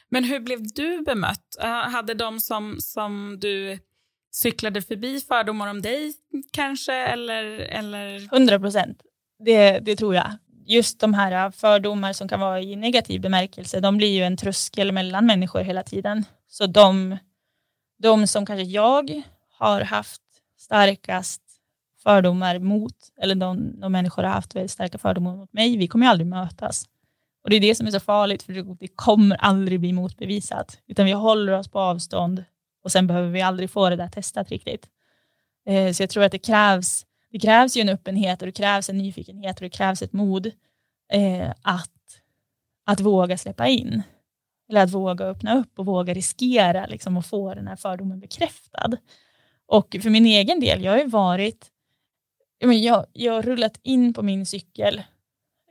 [0.10, 1.58] Men hur blev du bemött?
[1.92, 3.80] Hade de som, som du
[4.32, 6.14] cyklade förbi fördomar om dig
[6.52, 6.94] kanske?
[6.94, 8.34] Eller, eller?
[8.34, 9.02] 100 procent,
[9.46, 10.38] det, det tror jag
[10.70, 14.38] just de här äh, fördomar som kan vara i negativ bemärkelse, de blir ju en
[14.38, 16.26] tröskel mellan människor hela tiden.
[16.48, 17.18] Så de,
[18.00, 19.22] de som kanske jag
[19.58, 20.22] har haft
[20.58, 21.42] starkast
[22.04, 26.06] fördomar mot, eller de, de människor har haft väldigt starka fördomar mot mig, vi kommer
[26.06, 26.86] ju aldrig mötas.
[27.44, 31.06] Och det är det som är så farligt, för det kommer aldrig bli motbevisat, utan
[31.06, 32.44] vi håller oss på avstånd
[32.84, 34.88] och sen behöver vi aldrig få det där testat riktigt.
[35.68, 38.90] Eh, så jag tror att det krävs det krävs ju en öppenhet och det krävs
[38.90, 40.52] en nyfikenhet och det krävs ett mod
[41.14, 42.22] eh, att,
[42.86, 44.04] att våga släppa in.
[44.70, 48.92] Eller att våga öppna upp och våga riskera liksom, att få den här fördomen bekräftad.
[49.66, 51.72] Och för min egen del, jag har ju varit,
[52.60, 55.04] jag, jag har rullat in på min cykel.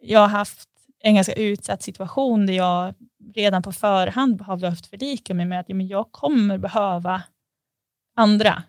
[0.03, 0.69] Jag har haft
[1.01, 2.95] en ganska utsatt situation där jag
[3.35, 7.23] redan på förhand har behövt fördika mig med att jag kommer behöva
[8.17, 8.63] andra.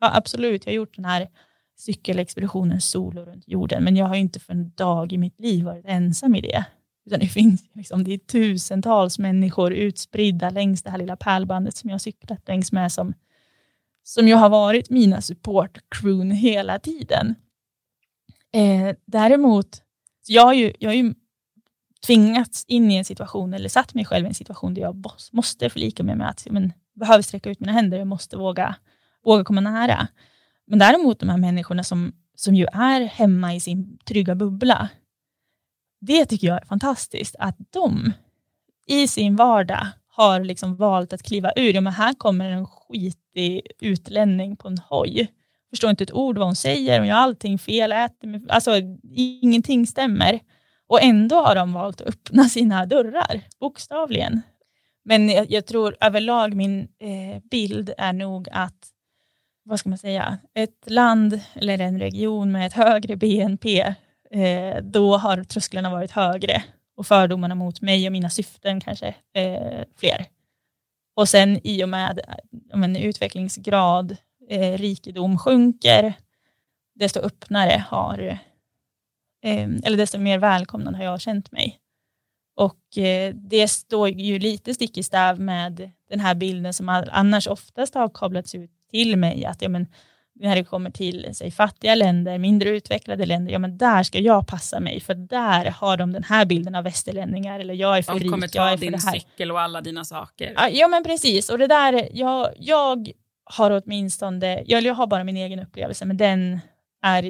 [0.00, 1.28] Ja, absolut, jag har gjort den här
[1.76, 5.84] cykelexpeditionen solo runt jorden, men jag har inte för en dag i mitt liv varit
[5.86, 6.64] ensam i det.
[7.06, 11.90] Utan det finns liksom, det är tusentals människor utspridda längs det här lilla pärlbandet som
[11.90, 13.14] jag har cyklat längs med som,
[14.02, 17.34] som jag har varit mina supportcrewn hela tiden.
[18.52, 19.80] Eh, däremot
[20.26, 21.14] jag har ju, jag har ju
[22.06, 25.70] tvingats in i en situation, eller satt mig själv i en situation där jag måste
[25.70, 28.76] förlika mig med att jag behöver sträcka ut mina händer, jag måste våga,
[29.24, 30.08] våga komma nära.
[30.66, 34.88] Men däremot de här människorna som, som ju är hemma i sin trygga bubbla,
[36.00, 38.12] det tycker jag är fantastiskt, att de
[38.86, 41.74] i sin vardag har liksom valt att kliva ur.
[41.74, 45.28] Ja, men här kommer en skitig utlänning på en hoj.
[45.70, 48.72] Förstår inte ett ord vad hon säger, hon gör allting fel, äter, alltså
[49.14, 50.40] ingenting stämmer.
[50.86, 54.42] Och ändå har de valt att öppna sina dörrar, bokstavligen.
[55.04, 58.88] Men jag, jag tror överlag min eh, bild är nog att,
[59.64, 63.94] vad ska man säga, ett land eller en region med ett högre BNP,
[64.30, 66.64] eh, då har trösklarna varit högre
[66.96, 70.26] och fördomarna mot mig och mina syften kanske eh, fler.
[71.16, 72.20] Och sen i och med
[72.72, 74.16] en utvecklingsgrad,
[74.48, 76.14] eh, rikedom sjunker,
[76.94, 78.18] desto öppnare har,
[79.44, 81.80] eh, eller desto mer välkomnad har jag känt mig.
[82.56, 87.46] Och eh, det står ju lite stick i stäv med den här bilden som annars
[87.46, 89.86] oftast har kablats ut till mig, att ja, men,
[90.34, 94.46] när det kommer till säg, fattiga länder, mindre utvecklade länder, ja men där ska jag
[94.46, 98.14] passa mig, för där har de den här bilden av västerlänningar, eller jag är för
[98.14, 100.54] rik, jag är för ta din cykel och alla dina saker.
[100.70, 103.08] Ja men precis, och det där, jag, jag
[103.44, 106.60] har åtminstone, jag, jag har bara min egen upplevelse, men den
[107.02, 107.24] är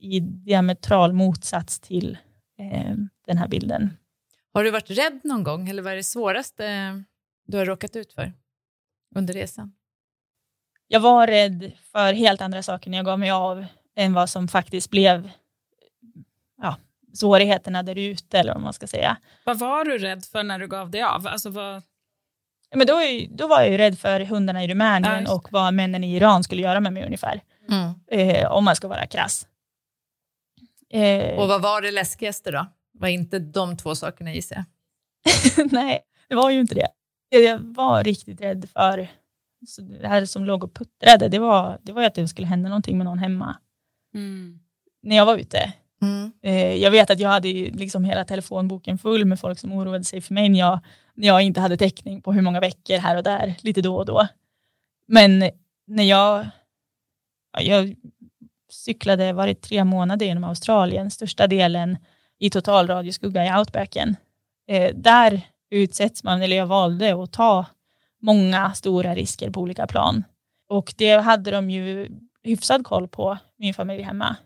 [0.00, 2.18] i diametral motsats till
[2.58, 2.94] eh,
[3.26, 3.96] den här bilden.
[4.52, 6.64] Har du varit rädd någon gång, eller vad är det svåraste
[7.46, 8.32] du har råkat ut för
[9.16, 9.72] under resan?
[10.88, 14.48] Jag var rädd för helt andra saker när jag gav mig av än vad som
[14.48, 15.30] faktiskt blev
[16.62, 16.76] ja,
[17.14, 19.16] svårigheterna där ute, eller vad man ska säga.
[19.44, 21.26] Vad var du rädd för när du gav dig av?
[21.26, 21.82] Alltså, vad...
[22.74, 26.04] Men då, då var jag ju rädd för hundarna i Rumänien ja, och vad männen
[26.04, 27.40] i Iran skulle göra med mig ungefär.
[27.70, 27.94] Mm.
[28.10, 29.46] Eh, om man ska vara krass.
[30.90, 32.66] Eh, och vad var det läskigaste då?
[32.92, 35.72] Var inte de två sakerna gissar jag?
[35.72, 36.88] Nej, det var ju inte det.
[37.28, 39.08] Jag var riktigt rädd för
[39.66, 42.68] så det här som låg och puttrade, det var, det var att det skulle hända
[42.68, 43.56] någonting med någon hemma.
[44.14, 44.58] Mm.
[45.02, 45.72] När jag var ute.
[46.02, 46.32] Mm.
[46.42, 50.20] Eh, jag vet att jag hade liksom hela telefonboken full med folk som oroade sig
[50.20, 50.80] för mig när jag,
[51.14, 54.06] när jag inte hade täckning på hur många veckor här och där, lite då och
[54.06, 54.28] då.
[55.06, 55.50] Men
[55.86, 56.46] när jag,
[57.60, 57.96] jag
[58.70, 61.98] cyklade, var det tre månader genom Australien, största delen
[62.38, 64.16] i total radioskugga i outbacken.
[64.68, 65.40] Eh, där
[65.70, 67.66] utsätts man, eller jag valde att ta
[68.22, 70.24] många stora risker på olika plan.
[70.68, 72.08] Och det hade de ju
[72.42, 74.36] hyfsad koll på, min familj hemma.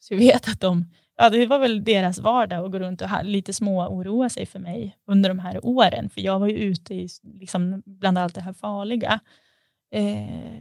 [0.00, 0.84] Så jag vet att de,
[1.16, 4.58] ja det var väl deras vardag att gå runt och lite små oroa sig för
[4.58, 8.40] mig under de här åren, för jag var ju ute i, liksom, bland allt det
[8.40, 9.20] här farliga.
[9.92, 10.60] Eh,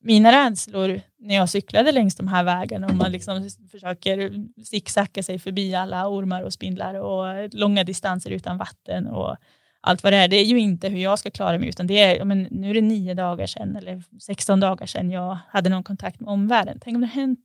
[0.00, 5.38] mina rädslor när jag cyklade längs de här vägarna och man liksom försöker zigzacka sig
[5.38, 9.36] förbi alla ormar och spindlar och långa distanser utan vatten och
[9.84, 10.28] allt vad det är.
[10.28, 12.74] Det är ju inte hur jag ska klara mig, utan det är, men nu är
[12.74, 16.78] det nio dagar sedan eller 16 dagar sedan jag hade någon kontakt med omvärlden.
[16.80, 17.40] Tänk om det har hänt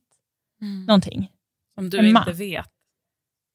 [0.60, 0.84] mm.
[0.84, 1.30] någonting.
[1.74, 2.18] Som du hemma.
[2.18, 2.68] inte vet.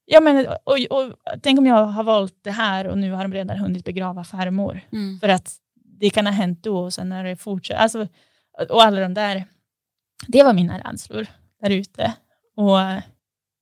[0.06, 3.34] Ja, men, och, och, tänk om jag har valt det här och nu har de
[3.34, 4.82] redan hunnit begrava farmor.
[4.91, 5.19] Mm.
[5.19, 5.56] För att
[6.00, 7.82] det kan ha hänt då och sen när det fortsätter.
[7.82, 8.08] Alltså,
[8.69, 9.45] och alla de där.
[10.28, 11.28] Det var mina rädslor
[11.62, 12.13] där ute.
[12.56, 12.78] Och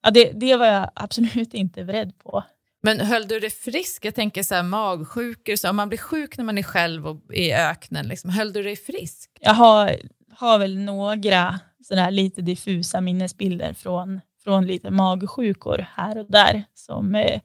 [0.03, 2.43] ja, det, det var jag absolut inte beredd på.
[2.85, 4.05] Men höll du dig frisk?
[4.05, 7.33] Jag tänker så här, magsjukor, så om man blir sjuk när man är själv och
[7.33, 9.31] i öknen, liksom, höll du dig frisk?
[9.39, 9.95] Jag har,
[10.35, 17.15] har väl några sådär lite diffusa minnesbilder från, från lite magsjukor här och där som
[17.15, 17.41] eh,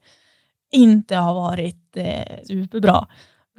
[0.71, 3.07] inte har varit eh, superbra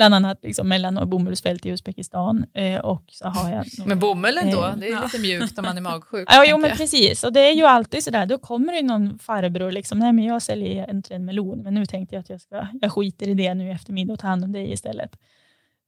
[0.01, 2.47] bland annat liksom mellan och bomullsfält i Uzbekistan.
[2.55, 4.65] Eh, och så har jag, men bomullen då?
[4.65, 5.03] Eh, det är ja.
[5.05, 6.29] lite mjukt om man är magsjuk.
[6.33, 7.25] ja, jo, men precis.
[7.25, 10.43] Och det är ju alltid sådär, då kommer det någon farbror, liksom, nej men jag
[10.43, 13.69] säljer egentligen melon, men nu tänkte jag att jag, ska, jag skiter i det nu
[13.69, 15.17] i eftermiddag och tar hand om dig istället.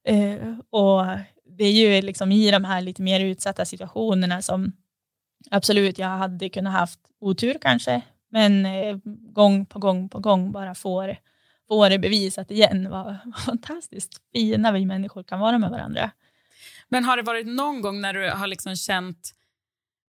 [0.07, 1.05] Eh, och
[1.57, 4.71] det är ju liksom i de här lite mer utsatta situationerna som
[5.51, 8.67] absolut, jag hade kunnat haft otur kanske, men
[9.33, 11.17] gång på gång på gång bara får
[11.73, 16.11] få det bevisat igen vad, vad fantastiskt fina vi människor kan vara med varandra.
[16.89, 19.31] Men har det varit någon gång när du har liksom känt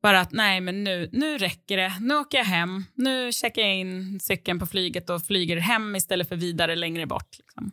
[0.03, 1.92] bara att nej, men nu, nu räcker det.
[2.00, 2.85] Nu åker jag hem.
[2.94, 7.38] Nu checkar jag in cykeln på flyget och flyger hem istället för vidare längre bort.
[7.38, 7.72] Liksom.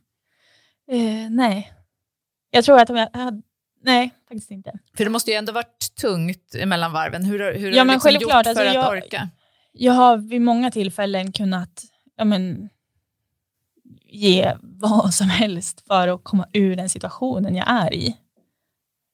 [0.92, 1.74] Eh, nej,
[2.52, 3.42] jag tror att om jag hade
[3.84, 4.72] Nej, faktiskt inte.
[4.98, 7.24] För det måste ju ändå varit tungt mellan varven.
[7.24, 9.30] Hur, hur ja, har du liksom gjort för alltså, att jag, orka?
[9.72, 11.84] Jag har vid många tillfällen kunnat
[12.18, 12.70] ja, men,
[14.12, 18.18] ge vad som helst för att komma ur den situationen jag är i.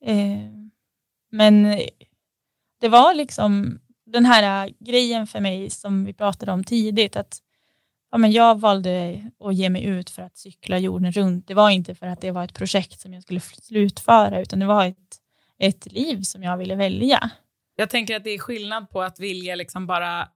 [0.06, 0.50] Eh,
[1.32, 1.82] men
[2.82, 7.42] det var liksom den här grejen för mig som vi pratade om tidigt, att
[8.12, 11.48] ja, men jag valde att ge mig ut för att cykla jorden runt.
[11.48, 14.66] Det var inte för att det var ett projekt som jag skulle slutföra, utan det
[14.66, 15.18] var ett,
[15.60, 17.30] ett liv som jag ville välja.
[17.76, 20.30] Jag tänker att det är skillnad på att vilja liksom bara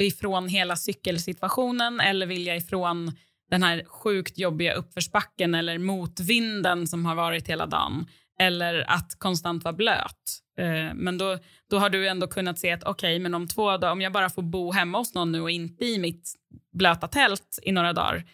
[0.00, 3.12] ifrån hela cykelsituationen eller vilja ifrån
[3.50, 8.06] den här sjukt jobbiga uppförsbacken eller motvinden som har varit hela dagen
[8.38, 10.42] eller att konstant vara blöt.
[10.58, 11.38] Eh, men då,
[11.70, 14.12] då har du ändå kunnat se att okej, okay, men om två dagar, om jag
[14.12, 16.34] bara får bo hemma hos någon nu och inte i mitt
[16.72, 18.24] blöta tält i några dagar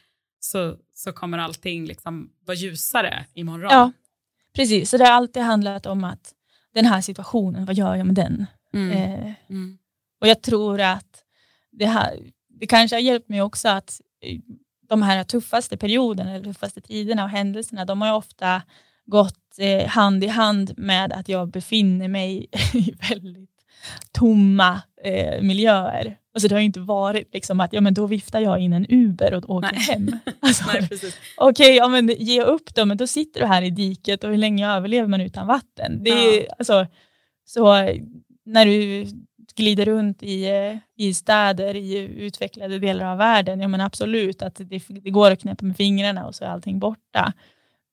[0.40, 3.70] så, så kommer allting liksom vara ljusare imorgon.
[3.70, 3.92] Ja,
[4.56, 4.90] precis.
[4.90, 6.32] Så det har alltid handlat om att
[6.74, 8.46] den här situationen, vad gör jag med den?
[8.74, 8.90] Mm.
[8.90, 9.78] Eh, mm.
[10.20, 11.24] Och jag tror att
[11.72, 14.00] det, här, det kanske har hjälpt mig också att
[14.88, 18.62] de här tuffaste perioderna, eller tuffaste tiderna och händelserna, de har ofta
[19.06, 23.50] gått eh, hand i hand med att jag befinner mig i väldigt
[24.12, 26.18] tomma eh, miljöer.
[26.34, 29.34] Alltså det har inte varit liksom att ja, men då viftar jag in en Uber
[29.34, 29.80] och åker Nej.
[29.80, 30.18] hem.
[30.40, 34.24] Alltså, Okej, okay, ja, men ge upp då, men då sitter du här i diket
[34.24, 36.04] och hur länge överlever man utan vatten?
[36.04, 36.54] Det är, ja.
[36.58, 36.86] alltså,
[37.44, 37.74] så
[38.44, 39.06] när du
[39.56, 44.54] glider runt i, eh, i städer i utvecklade delar av världen, ja men absolut att
[44.54, 47.32] det, det går att knäppa med fingrarna och så är allting borta.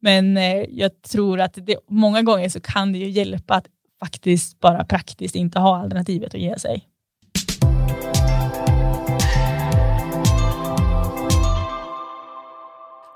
[0.01, 3.67] Men eh, jag tror att det, många gånger så kan det ju hjälpa att
[3.99, 6.87] faktiskt bara praktiskt inte ha alternativet att ge sig.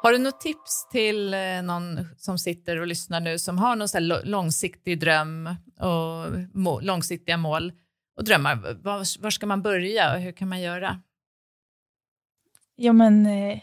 [0.01, 3.89] Har du något tips till eh, någon som sitter och lyssnar nu som har någon
[3.89, 5.47] så långsiktig dröm
[5.79, 7.71] och må, långsiktiga mål
[8.15, 8.55] och drömmar?
[8.55, 11.01] Var, var, ska man börja och hur kan man göra?
[12.75, 13.59] Ja, men eh,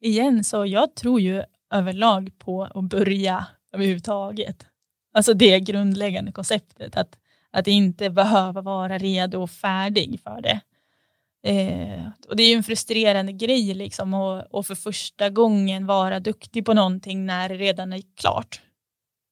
[0.00, 4.66] igen, så jag tror ju överlag på att börja överhuvudtaget.
[5.12, 7.18] Alltså det grundläggande konceptet, att,
[7.50, 10.60] att inte behöva vara redo och färdig för det.
[11.44, 16.66] Eh, och Det är ju en frustrerande grej liksom att för första gången vara duktig
[16.66, 18.60] på någonting när det redan är klart.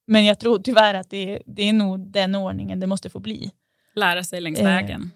[0.07, 3.51] Men jag tror tyvärr att det, det är nog den ordningen det måste få bli.
[3.95, 5.11] Lära sig längs eh, vägen.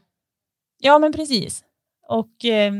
[0.79, 1.65] Ja, men precis.
[2.09, 2.73] Och eh,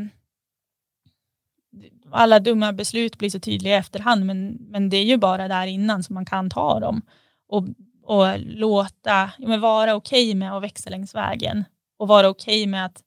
[2.11, 5.67] alla dumma beslut blir så tydliga i efterhand, men, men det är ju bara där
[5.67, 7.01] innan som man kan ta dem
[7.47, 7.63] och,
[8.03, 11.65] och låta, ja, vara okej okay med att växa längs vägen
[11.97, 13.01] och vara okej okay med att,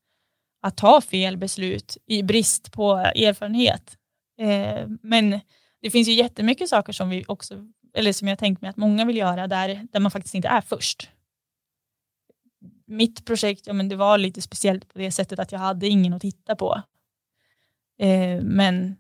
[0.63, 3.97] att ta fel beslut i brist på erfarenhet.
[4.41, 5.41] Eh, men
[5.83, 7.55] det finns ju jättemycket saker som vi också,
[7.95, 10.61] eller som jag tänkt mig att många vill göra där, där man faktiskt inte är
[10.61, 11.11] först.
[12.91, 16.13] Mitt projekt, ja, men det var lite speciellt på det sättet att jag hade ingen
[16.13, 16.83] att titta på.
[17.99, 18.97] Eh, men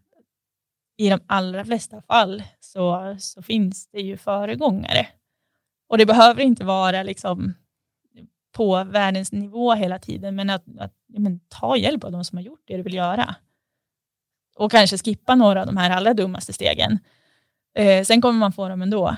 [0.97, 5.07] i de allra flesta fall så, så finns det ju föregångare.
[5.89, 7.55] Och det behöver inte vara liksom
[8.53, 12.43] på världens nivå hela tiden, men att, att men, ta hjälp av de som har
[12.43, 13.35] gjort det du vill göra.
[14.57, 16.99] Och kanske skippa några av de här allra dummaste stegen.
[17.75, 19.17] Eh, sen kommer man få dem ändå.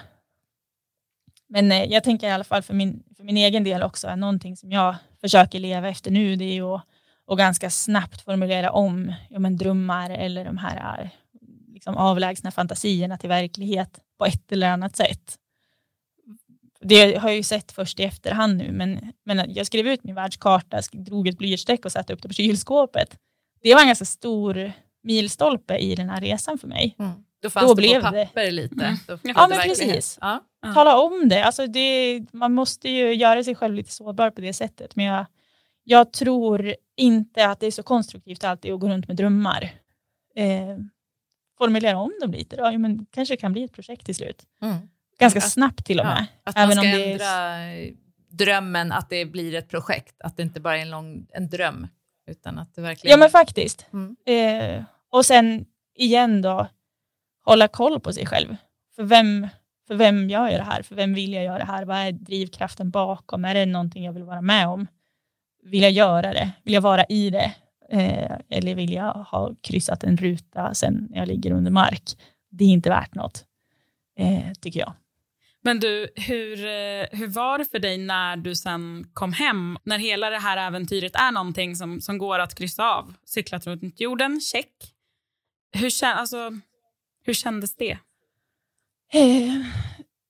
[1.52, 4.18] Men eh, jag tänker i alla fall för min, för min egen del också, att
[4.18, 6.86] någonting som jag försöker leva efter nu, det är ju att
[7.26, 11.10] och ganska snabbt formulera om ja, men drömmar eller de här
[11.72, 15.38] liksom, avlägsna fantasierna till verklighet på ett eller annat sätt.
[16.80, 20.14] Det har jag ju sett först i efterhand nu, men, men jag skrev ut min
[20.14, 23.16] världskarta, drog ett blyertsstreck och satte upp det på kylskåpet.
[23.62, 26.96] Det var en ganska stor milstolpe i den här resan för mig.
[26.98, 27.12] Mm.
[27.42, 28.50] Då fanns Då det blev på papper det.
[28.50, 28.84] lite.
[28.84, 28.96] Mm.
[29.22, 30.18] Ja, men precis.
[30.20, 30.40] Ja.
[30.74, 31.44] Tala om det.
[31.44, 32.20] Alltså det.
[32.32, 35.26] Man måste ju göra sig själv lite sårbar på det sättet, men jag,
[35.84, 39.62] jag tror inte att det är så konstruktivt alltid att gå runt med drömmar.
[40.34, 40.76] Eh,
[41.58, 44.42] formulera om dem lite då, ja, men kanske kan bli ett projekt till slut.
[44.62, 44.76] Mm.
[45.18, 46.26] Ganska snabbt till och med.
[46.44, 47.92] Ja, att man ska ändra är...
[48.28, 51.88] drömmen, att det blir ett projekt, att det inte bara är en, lång, en dröm.
[52.26, 53.10] Utan att det verkligen...
[53.10, 53.86] Ja men faktiskt.
[53.92, 54.16] Mm.
[54.26, 56.68] Eh, och sen igen då,
[57.44, 58.56] hålla koll på sig själv.
[58.96, 59.48] För vem,
[59.86, 60.82] för vem gör jag det här?
[60.82, 61.84] För vem vill jag göra det här?
[61.84, 63.44] Vad är drivkraften bakom?
[63.44, 64.86] Är det någonting jag vill vara med om?
[65.62, 66.50] Vill jag göra det?
[66.62, 67.54] Vill jag vara i det?
[67.90, 72.02] Eh, eller vill jag ha kryssat en ruta sen jag ligger under mark?
[72.50, 73.44] Det är inte värt något,
[74.18, 74.92] eh, tycker jag.
[75.64, 79.78] Men du, hur, eh, hur var det för dig när du sen kom hem?
[79.84, 83.14] När hela det här äventyret är någonting som, som går att kryssa av?
[83.24, 84.72] Cyklat runt jorden, check.
[85.72, 86.50] Hur, alltså,
[87.24, 87.98] hur kändes det?
[89.14, 89.66] Eh,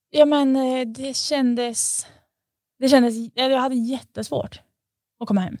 [0.09, 2.07] ja, men eh, det kändes...
[2.79, 3.15] Det kändes...
[3.35, 4.61] Eh, jag hade jättesvårt
[5.19, 5.57] att komma hem.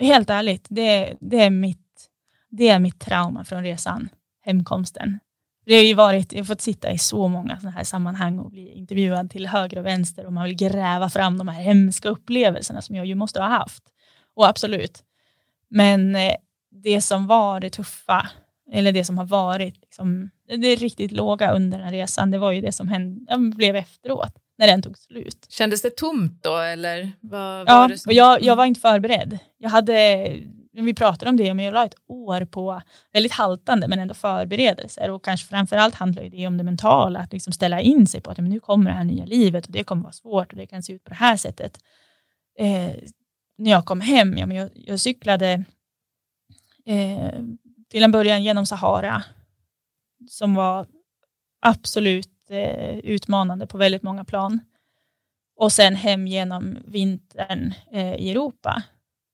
[0.00, 2.08] Helt ärligt, det, det, är mitt,
[2.48, 4.08] det är mitt trauma från resan,
[4.44, 5.18] hemkomsten.
[5.66, 8.50] Det har ju varit, jag har fått sitta i så många sådana här sammanhang och
[8.50, 12.82] bli intervjuad till höger och vänster och man vill gräva fram de här hemska upplevelserna
[12.82, 13.82] som jag ju måste ha haft.
[14.34, 15.04] Och absolut.
[15.68, 16.34] Men eh,
[16.70, 18.28] det som var det tuffa,
[18.72, 22.60] eller det som har varit liksom, det riktigt låga under den resan, det var ju
[22.60, 25.46] det som hände, blev efteråt, när den tog slut.
[25.48, 27.12] Kändes det tomt då, eller?
[27.20, 28.10] Vad, ja, var det som...
[28.10, 29.38] och jag, jag var inte förberedd.
[29.58, 30.26] Jag hade,
[30.72, 32.82] vi pratade om det, men jag la ett år på
[33.12, 35.10] väldigt haltande, men ändå förberedelser.
[35.10, 38.38] Och kanske framförallt handlar det om det mentala, att liksom ställa in sig på att
[38.38, 40.82] men nu kommer det här nya livet och det kommer vara svårt och det kan
[40.82, 41.78] se ut på det här sättet.
[42.58, 42.94] Eh,
[43.58, 45.64] när jag kom hem, ja, men jag, jag cyklade
[46.86, 47.40] eh,
[47.90, 49.22] till en början genom Sahara,
[50.30, 50.86] som var
[51.60, 54.60] absolut eh, utmanande på väldigt många plan.
[55.56, 58.82] Och sen hem genom vintern eh, i Europa.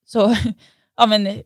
[0.05, 0.37] Så,
[0.97, 1.43] ja, men,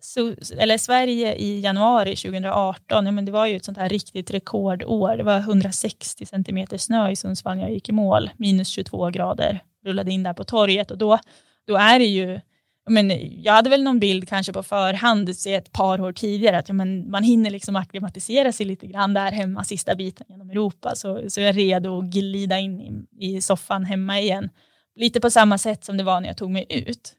[0.00, 4.30] så, eller Sverige i januari 2018, ja, men det var ju ett sånt här riktigt
[4.30, 5.16] rekordår.
[5.16, 9.62] Det var 160 centimeter snö i Sundsvall när jag gick i mål, minus 22 grader,
[9.84, 11.18] rullade in där på torget och då,
[11.66, 12.40] då är det ju
[12.86, 13.12] men
[13.42, 16.74] jag hade väl någon bild kanske på förhand, se ett par år tidigare, att ja,
[16.74, 21.30] men man hinner liksom acklimatisera sig lite grann där hemma, sista biten genom Europa, så,
[21.30, 24.50] så jag är redo att glida in i, i soffan hemma igen.
[24.96, 27.14] Lite på samma sätt som det var när jag tog mig ut.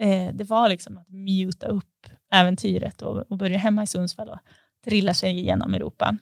[0.00, 4.38] Eh, det var liksom att muta upp äventyret och, och börja hemma i Sundsvall och
[4.84, 6.16] trilla sig igenom Europa.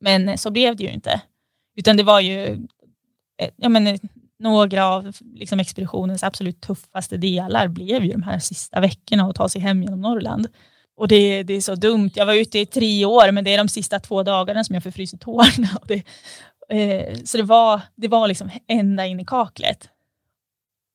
[0.00, 1.20] Men eh, så blev det ju inte,
[1.76, 2.66] utan det var ju
[3.38, 4.00] eh, ja, men, eh,
[4.38, 9.48] några av liksom, expeditionens absolut tuffaste delar blev ju de här sista veckorna att ta
[9.48, 10.48] sig hem genom Norrland.
[10.96, 12.10] Och det, det är så dumt.
[12.14, 14.82] Jag var ute i tre år, men det är de sista två dagarna som jag
[14.82, 15.68] förfryser tårna.
[15.80, 16.02] Och det,
[16.68, 19.88] eh, så det var, det var liksom ända in i kaklet.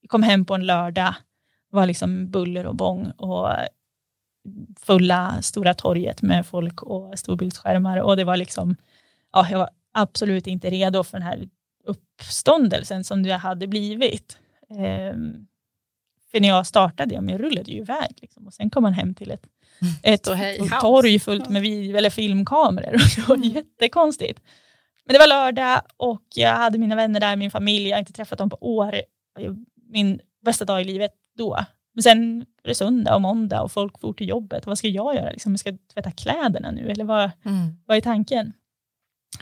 [0.02, 1.14] Jag kom hem på en lördag,
[1.72, 3.50] det var liksom buller och bång och
[4.80, 8.76] fulla Stora torget med folk och storbildsskärmar och det var liksom,
[9.32, 11.50] ja, jag var absolut inte redo för den här
[11.84, 14.38] uppståndelsen som det hade blivit.
[14.70, 15.16] Eh,
[16.32, 18.94] för när jag startade, ja, men jag rullade ju iväg liksom, och sen kom man
[18.94, 19.48] hem till ett,
[19.82, 19.94] mm.
[20.04, 20.24] ett
[20.82, 22.94] torg fullt med vid, eller filmkameror.
[22.94, 23.50] Och det var mm.
[23.50, 24.42] jättekonstigt.
[25.06, 27.90] Men det var lördag och jag hade mina vänner där, min familj.
[27.90, 29.02] Jag har inte träffat dem på år.
[29.90, 31.66] Min bästa dag i livet då.
[31.94, 34.66] Men sen var det söndag och måndag och folk for till jobbet.
[34.66, 35.32] vad ska jag göra?
[35.32, 36.90] Liksom, ska jag tvätta kläderna nu?
[36.90, 37.78] Eller vad, mm.
[37.86, 38.54] vad är tanken?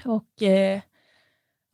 [0.06, 0.82] Och eh,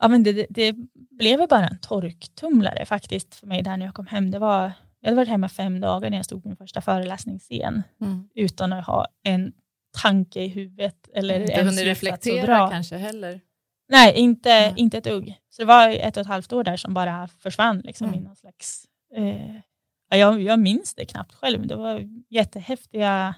[0.06, 0.76] ja, men det, det
[1.12, 4.32] blev bara en torktumlare faktiskt för mig där när jag kom hem.
[4.32, 7.84] Det var, jag hade varit hemma fem dagar när jag stod på min första föreläsningsscen
[8.02, 8.30] mm.
[8.36, 9.54] utan att ha en
[10.02, 11.10] tanke i huvudet.
[11.14, 13.42] Eller inte hunnit reflektera kanske heller?
[13.90, 14.78] Nej, inte, mm.
[14.78, 15.40] inte ett dugg.
[15.50, 18.20] Så det var ett och ett halvt år där som bara försvann liksom, mm.
[18.20, 18.86] i någon slags...
[19.16, 19.56] Eh,
[20.20, 21.68] jag, jag minns det knappt själv.
[21.68, 23.36] Det var jättehäftiga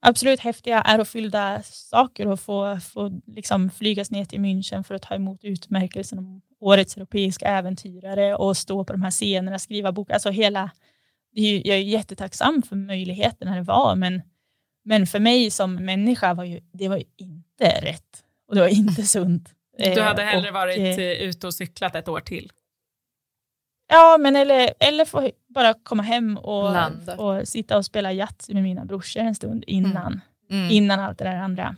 [0.00, 5.14] absolut häftiga, ärofyllda saker och få, få liksom flygas ner till München för att ta
[5.14, 10.10] emot utmärkelsen om årets europeiska äventyrare och stå på de här scenerna, skriva bok.
[10.10, 10.70] Alltså hela,
[11.32, 14.22] jag är jättetacksam för möjligheterna det var, men,
[14.84, 18.68] men för mig som människa var ju, det var ju inte rätt och det var
[18.68, 19.48] inte sunt.
[19.78, 22.52] Du hade hellre och, varit eh, ute och cyklat ett år till?
[23.92, 26.76] Ja, men eller, eller få bara komma hem och,
[27.18, 30.20] och sitta och spela Yatzy med mina brorsor en stund innan,
[30.50, 30.62] mm.
[30.62, 30.70] Mm.
[30.70, 31.76] innan allt det där andra.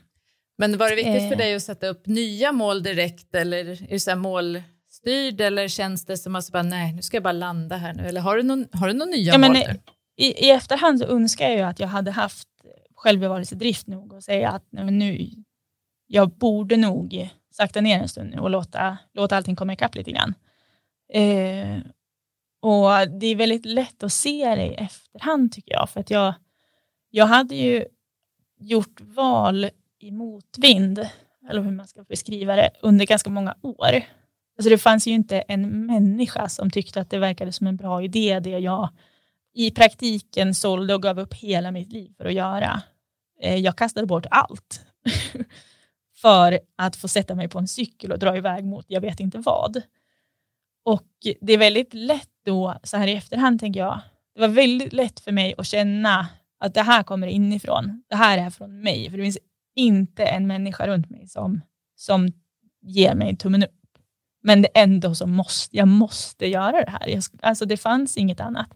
[0.59, 1.39] Men var det viktigt för eh.
[1.39, 6.17] dig att sätta upp nya mål direkt eller är du så målstyrd eller känns det
[6.17, 8.07] som att bara, nej, nu ska jag bara landa här nu?
[8.07, 9.51] Eller har du, någon, har du några nya ja, mål?
[9.53, 9.63] Men,
[10.17, 12.49] i, I efterhand så önskar jag ju att jag hade haft
[12.95, 15.29] självbevarelsedrift nog och säga att nej, nu,
[16.07, 20.13] jag borde nog sakta ner en stund nu och låta, låta allting komma ikapp lite
[20.13, 20.35] grann.
[21.13, 21.79] Eh,
[22.63, 26.35] och det är väldigt lätt att se det i efterhand tycker jag, för att jag,
[27.11, 27.85] jag hade ju
[28.59, 31.09] gjort val i motvind,
[31.51, 34.03] eller hur man ska beskriva det, under ganska många år.
[34.59, 38.03] Alltså det fanns ju inte en människa som tyckte att det verkade som en bra
[38.03, 38.89] idé, det jag
[39.55, 42.83] i praktiken sålde och gav upp hela mitt liv för att göra.
[43.41, 44.87] Eh, jag kastade bort allt
[46.23, 49.39] för att få sätta mig på en cykel och dra iväg mot jag vet inte
[49.39, 49.83] vad.
[50.85, 51.09] Och
[51.41, 54.01] det är väldigt lätt då, så här i efterhand tänker jag,
[54.35, 56.27] det var väldigt lätt för mig att känna
[56.61, 58.03] att det här kommer inifrån.
[58.09, 59.11] Det här är från mig.
[59.11, 59.39] För det finns
[59.75, 61.61] inte en människa runt mig som,
[61.97, 62.29] som
[62.83, 63.71] ger mig tummen upp.
[64.43, 67.09] Men det ändå så måste, jag måste göra det här.
[67.09, 68.69] Jag, alltså det fanns inget annat.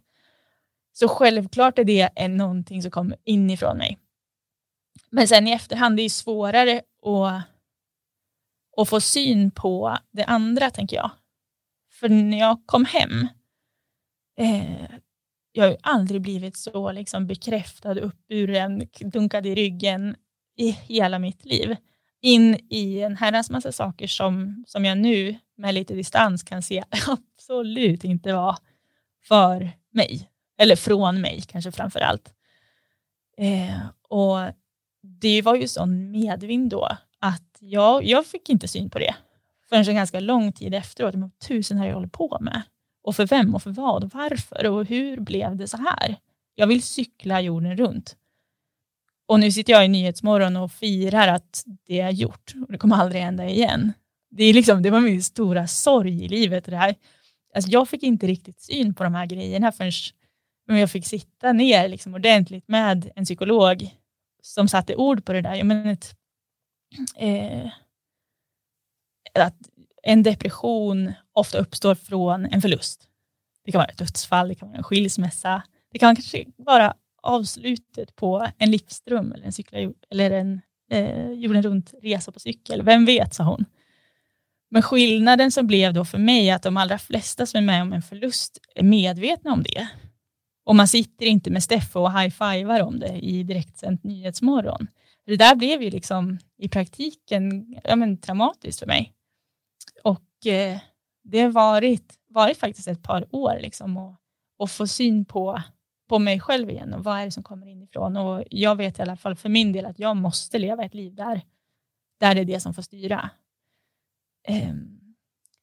[0.93, 3.99] Så självklart är det en, någonting som kommer inifrån mig.
[5.11, 7.43] Men sen i efterhand, det är svårare att,
[8.77, 11.11] att få syn på det andra, tänker jag.
[11.93, 13.29] För när jag kom hem,
[14.37, 14.91] eh,
[15.53, 20.17] jag har ju aldrig blivit så liksom bekräftad, uppburen, dunkad i ryggen
[20.57, 21.77] i hela mitt liv.
[22.21, 26.85] In i en herrans massa saker som, som jag nu med lite distans kan se
[27.07, 28.57] absolut inte var
[29.29, 30.31] för mig.
[30.59, 32.35] Eller från mig kanske framför allt.
[33.39, 34.39] Eh, och
[35.03, 39.15] det var ju sån medvind då att jag, jag fick inte syn på det
[39.69, 41.15] förrän så ganska lång tid efteråt.
[41.15, 42.63] Men tusen har jag hållit på med.
[43.07, 46.17] Och för vem och för vad och varför och hur blev det så här?
[46.55, 48.17] Jag vill cykla jorden runt.
[49.27, 52.97] Och nu sitter jag i Nyhetsmorgon och firar att det är gjort och det kommer
[52.97, 53.93] aldrig hända igen.
[54.31, 56.65] Det, är liksom, det var min stora sorg i livet.
[56.65, 56.95] Det här.
[57.55, 59.93] Alltså jag fick inte riktigt syn på de här grejerna förrän
[60.67, 63.91] jag fick sitta ner liksom ordentligt med en psykolog
[64.43, 65.55] som satte ord på det där.
[65.55, 66.17] Jag menar, ett,
[67.17, 67.71] eh,
[69.35, 69.57] att
[70.09, 73.09] en depression ofta uppstår från en förlust.
[73.65, 75.63] Det kan vara ett dödsfall, det kan vara en skilsmässa.
[75.93, 79.79] Det kan kanske vara avslutet på en livsdröm eller en, cykla,
[80.11, 82.83] eller en eh, jorden runt-resa på cykel.
[82.83, 83.65] Vem vet, sa hon.
[84.71, 87.83] Men skillnaden som blev då för mig är att de allra flesta som är med
[87.83, 89.89] om en förlust är medvetna om det.
[90.65, 94.87] Och man sitter inte med Steffo och high-fivar om det i direktsänd nyhetsmorgon.
[95.27, 99.13] Det där blev ju liksom i praktiken ja, men, traumatiskt för mig.
[100.47, 100.79] Eh,
[101.23, 104.21] det har varit, varit faktiskt ett par år liksom att,
[104.59, 105.63] och få syn på,
[106.09, 108.17] på mig själv igen och vad är det som kommer inifrån.
[108.17, 111.15] Och jag vet i alla fall för min del att jag måste leva ett liv
[111.15, 111.41] där,
[112.21, 113.31] där det är det som får styra.
[114.49, 114.75] Eh,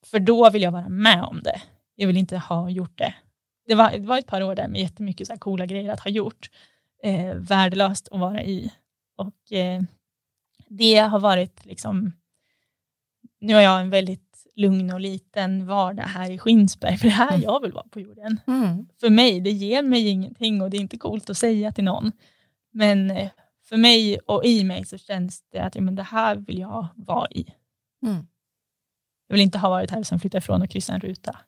[0.05, 1.61] för då vill jag vara med om det.
[1.95, 3.15] Jag vill inte ha gjort det.
[3.67, 6.11] Det var, det var ett par år där med jättemycket så coola grejer att ha
[6.11, 6.49] gjort.
[7.03, 8.73] Eh, värdelöst att vara i.
[9.15, 9.81] Och eh,
[10.67, 12.11] det har varit liksom,
[13.39, 17.29] nu har jag en väldigt lugn och liten vardag här i Skinsberg, för det här
[17.29, 17.41] mm.
[17.41, 18.39] jag vill vara på jorden.
[18.47, 18.87] Mm.
[18.99, 22.11] För mig, det ger mig ingenting och det är inte coolt att säga till någon.
[22.71, 23.29] Men eh,
[23.69, 26.87] för mig och i mig så känns det att ja, men det här vill jag
[26.95, 27.45] vara i.
[28.05, 28.27] Mm.
[29.27, 31.39] Jag vill inte ha varit här och sen flytta ifrån och kryssa en ruta.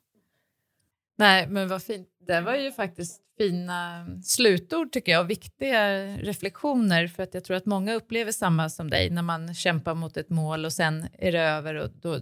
[1.18, 2.08] Nej, men vad fint.
[2.26, 7.56] Det var ju faktiskt fina slutord tycker jag och viktiga reflektioner för att jag tror
[7.56, 11.32] att många upplever samma som dig när man kämpar mot ett mål och sen är
[11.32, 12.20] det över och då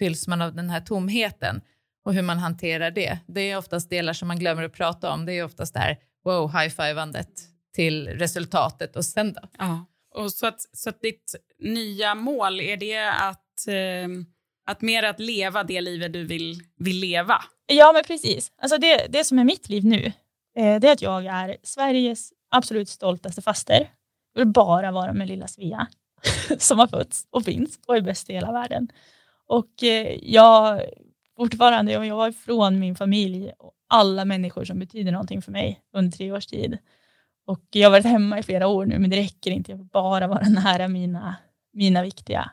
[0.00, 1.60] fylls man av den här tomheten
[2.04, 3.18] och hur man hanterar det.
[3.26, 5.26] Det är oftast delar som man glömmer att prata om.
[5.26, 7.28] Det är oftast det här wow, high-fivandet
[7.74, 9.40] till resultatet och sen då?
[9.58, 14.08] Ja, och så att, så att ditt nya mål, är det att, eh,
[14.66, 17.42] att mer att leva det livet du vill, vill leva?
[17.66, 18.52] Ja, men precis.
[18.62, 20.12] Alltså det, det som är mitt liv nu,
[20.56, 23.90] eh, det är att jag är Sveriges absolut stoltaste faster.
[24.34, 25.86] Jag vill bara vara med lilla Svea
[26.58, 28.88] som har fötts och finns och är bäst i hela världen.
[29.50, 30.82] Och eh, jag
[31.36, 36.16] fortfarande, jag var ifrån min familj och alla människor som betyder någonting för mig under
[36.16, 36.78] tre års tid.
[37.46, 39.70] Och jag har varit hemma i flera år nu, men det räcker inte.
[39.72, 41.36] Jag vill bara vara nära mina,
[41.72, 42.50] mina viktiga.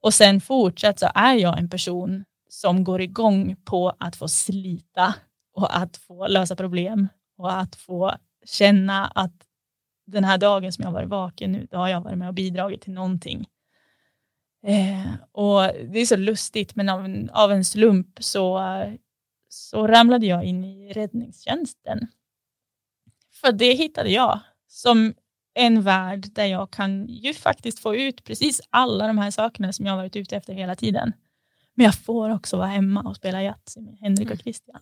[0.00, 5.14] Och sen fortsatt så är jag en person som går igång på att få slita
[5.54, 8.14] och att få lösa problem och att få
[8.44, 9.34] känna att
[10.06, 12.80] den här dagen som jag varit vaken nu, då har jag varit med och bidragit
[12.82, 13.46] till någonting.
[14.66, 18.60] Eh, och det är så lustigt, men av en, av en slump så,
[19.48, 22.06] så ramlade jag in i räddningstjänsten.
[23.40, 25.14] För det hittade jag som
[25.54, 29.86] en värld där jag kan ju faktiskt få ut precis alla de här sakerna som
[29.86, 31.12] jag varit ute efter hela tiden.
[31.74, 34.38] Men jag får också vara hemma och spela Yatzy med Henrik och mm.
[34.38, 34.80] Christian.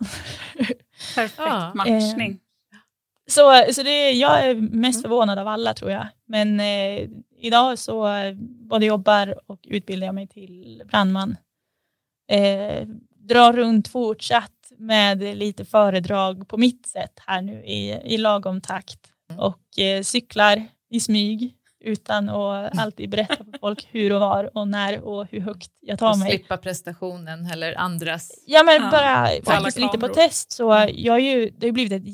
[1.14, 1.72] Perfekt ja.
[1.74, 2.40] matchning.
[3.30, 5.02] Eh, så, så det, jag är mest mm.
[5.02, 6.06] förvånad av alla tror jag.
[6.26, 7.08] Men eh,
[7.40, 8.08] idag så
[8.42, 11.36] både jobbar och utbildar jag mig till brandman.
[12.32, 12.86] Eh,
[13.28, 19.00] drar runt fortsatt med lite föredrag på mitt sätt här nu i, i lagom takt
[19.30, 19.40] mm.
[19.40, 21.54] och eh, cyklar i smyg
[21.84, 25.98] utan att alltid berätta för folk hur och var och när och hur högt jag
[25.98, 26.30] tar och mig.
[26.30, 28.30] Slippa prestationen eller andras.
[28.46, 30.52] Ja, men ja, bara faktiskt lite på test.
[30.52, 30.94] Så mm.
[30.98, 32.06] jag ju, det har blivit ett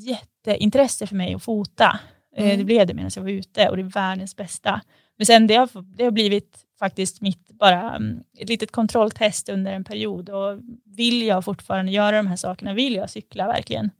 [0.46, 2.00] jätteintresse för mig att fota.
[2.36, 2.58] Eh, mm.
[2.58, 4.80] Det blev det medan jag var ute och det är världens bästa.
[5.16, 9.72] Men sen det har, det har blivit faktiskt mitt bara mm, ett litet kontrolltest under
[9.72, 13.90] en period och vill jag fortfarande göra de här sakerna, vill jag cykla verkligen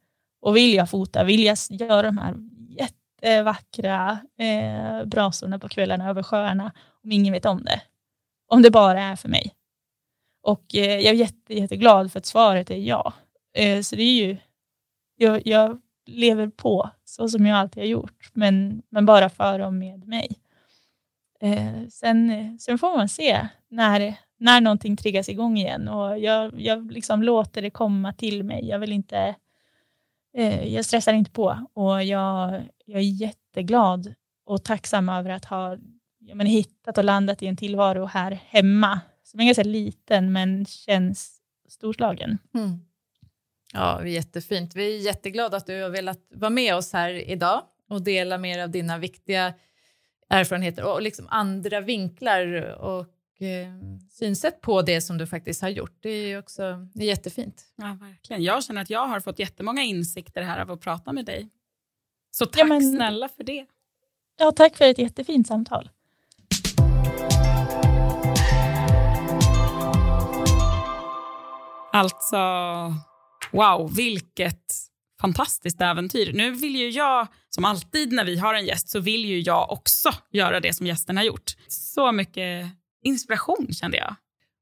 [0.41, 2.35] och vill jag fota, vill jag göra de här
[2.69, 6.73] jättevackra eh, brasorna på kvällarna över sjöarna
[7.05, 7.81] om ingen vet om det.
[8.49, 9.53] Om det bara är för mig.
[10.43, 13.13] Och eh, jag är jätte, jätteglad för att svaret är ja.
[13.55, 14.37] Eh, så det är ju,
[15.17, 19.75] jag, jag, lever på så som jag alltid har gjort, men, men bara för och
[19.75, 20.29] med mig.
[21.41, 26.93] Eh, sen, sen får man se när, när någonting triggas igång igen och jag, jag
[26.93, 28.69] liksom låter det komma till mig.
[28.69, 29.35] Jag vill inte
[30.37, 35.77] eh, jag stressar inte på och jag, jag är jätteglad och tacksam över att ha
[36.27, 40.67] jag menar, hittat och landat i en tillvaro här hemma som är ganska liten men
[40.67, 42.39] känns storslagen.
[42.55, 42.81] Mm.
[43.77, 44.75] Ja, jättefint.
[44.77, 48.63] Vi är jätteglada att du har velat vara med oss här idag och dela mer
[48.63, 49.55] av dina viktiga
[50.29, 53.01] erfarenheter och liksom andra vinklar och
[53.43, 53.69] eh,
[54.11, 55.97] synsätt på det som du faktiskt har gjort.
[56.01, 57.63] Det är också det är jättefint.
[57.77, 58.43] Ja, verkligen.
[58.43, 61.49] Jag känner att jag har fått jättemånga insikter här av att prata med dig.
[62.31, 63.67] Så tack Ja, men- snälla för det.
[64.39, 65.91] Ja, tack för ett jättefint samtal.
[71.93, 72.37] Alltså,
[73.57, 74.73] wow, vilket
[75.21, 76.33] fantastiskt äventyr.
[76.33, 79.73] Nu vill ju jag, som alltid när vi har en gäst, så vill ju jag
[79.73, 81.57] också göra det som gästen har gjort.
[81.69, 82.67] Så mycket
[83.03, 84.15] inspiration kände jag.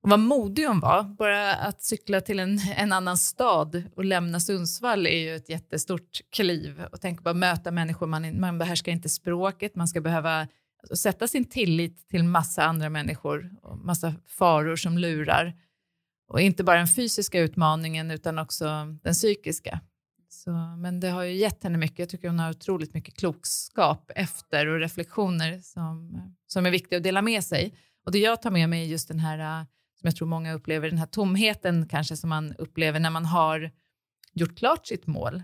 [0.03, 1.03] Och vad modig hon var.
[1.03, 6.20] Bara att cykla till en, en annan stad och lämna Sundsvall är ju ett jättestort
[6.32, 6.84] kliv.
[6.92, 10.40] Och tänk bara möta människor, man, man behärskar inte språket, man ska behöva
[10.82, 15.55] alltså sätta sin tillit till massa andra människor och massa faror som lurar.
[16.29, 18.64] Och inte bara den fysiska utmaningen utan också
[19.03, 19.81] den psykiska.
[20.29, 21.99] Så, men det har ju gett henne mycket.
[21.99, 27.03] Jag tycker hon har otroligt mycket klokskap efter och reflektioner som, som är viktiga att
[27.03, 27.75] dela med sig.
[28.05, 29.66] Och det jag tar med mig är just den här, äh,
[30.01, 33.70] som jag tror många upplever, den här tomheten kanske som man upplever när man har
[34.33, 35.43] gjort klart sitt mål.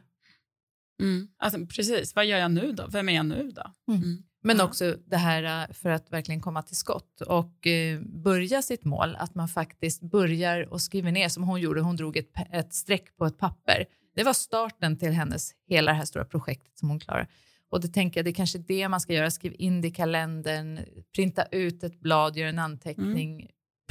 [1.00, 1.28] Mm.
[1.38, 2.86] Alltså, precis, vad gör jag nu då?
[2.86, 3.94] Vem är jag nu då?
[3.94, 4.22] Mm.
[4.42, 8.84] Men också det här äh, för att verkligen komma till skott och eh, börja sitt
[8.84, 11.80] mål, att man faktiskt börjar och skriver ner som hon gjorde.
[11.80, 13.84] Hon drog ett, ett streck på ett papper.
[14.16, 17.28] Det var starten till hennes hela det här stora projektet som hon klarar.
[17.70, 19.30] Och det tänker jag, det är kanske det man ska göra.
[19.30, 20.80] Skriv in det i kalendern,
[21.14, 23.40] printa ut ett blad, gör en anteckning.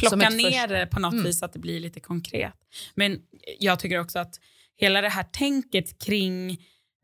[0.10, 1.26] som Plocka ner det på något Mm.
[1.26, 2.54] vis så att det blir lite konkret.
[2.96, 3.20] Men
[3.60, 4.40] jag tycker också att
[4.78, 6.58] hela det här tänket kring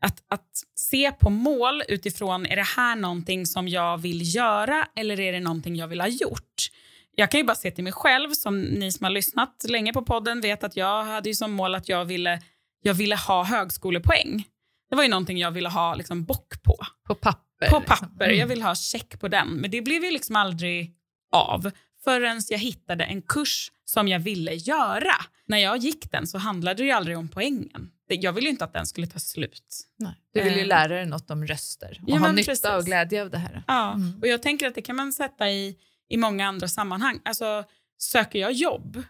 [0.06, 5.20] att, att se på mål utifrån, är det här någonting som jag vill göra eller
[5.20, 6.70] är det någonting jag vill ha gjort?
[7.14, 10.02] Jag kan ju bara se till mig själv, som ni som har lyssnat länge på
[10.02, 12.42] podden vet att jag hade ju som mål att jag ville,
[12.82, 14.44] jag ville ha högskolepoäng.
[14.90, 16.76] Det var ju någonting jag ville ha liksom bock på.
[17.06, 17.70] På papper.
[17.70, 17.82] På liksom.
[17.82, 18.24] papper.
[18.24, 18.38] Mm.
[18.38, 19.48] Jag vill ha check på den.
[19.48, 20.94] Men det blev ju liksom aldrig
[21.32, 21.70] av
[22.04, 25.14] förrän jag hittade en kurs som jag ville göra.
[25.46, 27.90] När jag gick den så handlade det ju aldrig om poängen.
[28.08, 29.86] Jag ville ju inte att den skulle ta slut.
[29.98, 30.14] Nej.
[30.32, 30.66] Du vill ju Eh.
[30.66, 32.66] lära dig något om röster och Ja, ha nytta precis.
[32.66, 33.62] och glädje av det här.
[33.66, 34.18] Ja, Mm.
[34.20, 35.76] och jag tänker att det kan man sätta i,
[36.08, 37.20] i många andra sammanhang.
[37.24, 37.64] Alltså,
[37.98, 39.02] söker jag jobb,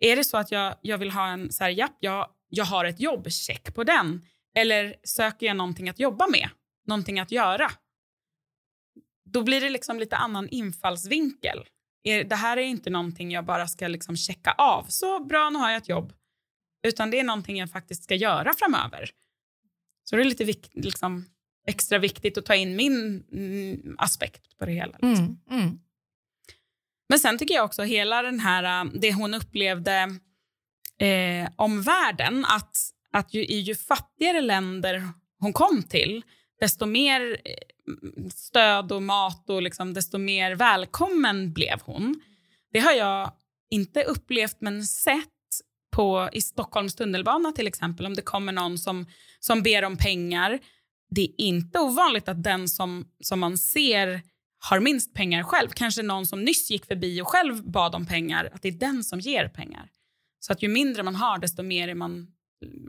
[0.00, 2.84] är det så att jag, jag vill ha en, så här, japp, jag, jag har
[2.84, 4.22] ett jobb, check på den.
[4.54, 6.48] Eller söker jag någonting att jobba med,
[6.86, 7.70] någonting att göra?
[9.24, 11.64] Då blir det liksom lite annan infallsvinkel.
[12.04, 14.84] Det här är inte någonting jag bara ska liksom checka av.
[14.88, 16.12] Så bra, nu har jag ett jobb.
[16.82, 19.10] Utan det är någonting jag faktiskt ska göra framöver.
[20.04, 21.24] Så det är lite vik- liksom,
[21.66, 24.92] extra viktigt att ta in min mm, aspekt på det hela.
[24.92, 25.40] Liksom.
[25.50, 25.60] Mm.
[25.62, 25.78] Mm.
[27.08, 30.18] Men sen tycker jag också hela den här, äh, det hon upplevde
[30.98, 32.76] eh, om världen, att,
[33.12, 35.08] att ju, i ju fattigare länder
[35.38, 36.22] hon kom till,
[36.60, 42.22] desto mer eh, stöd och mat och liksom, desto mer välkommen blev hon.
[42.72, 43.32] Det har jag
[43.70, 45.31] inte upplevt men sett
[45.92, 49.06] på, i Stockholms tunnelbana till exempel, om det kommer någon som,
[49.40, 50.58] som ber om pengar.
[51.10, 54.20] Det är inte ovanligt att den som, som man ser
[54.58, 58.50] har minst pengar själv, kanske någon som nyss gick förbi och själv bad om pengar,
[58.54, 59.88] att det är den som ger pengar.
[60.40, 62.26] Så att ju mindre man har, desto mer är man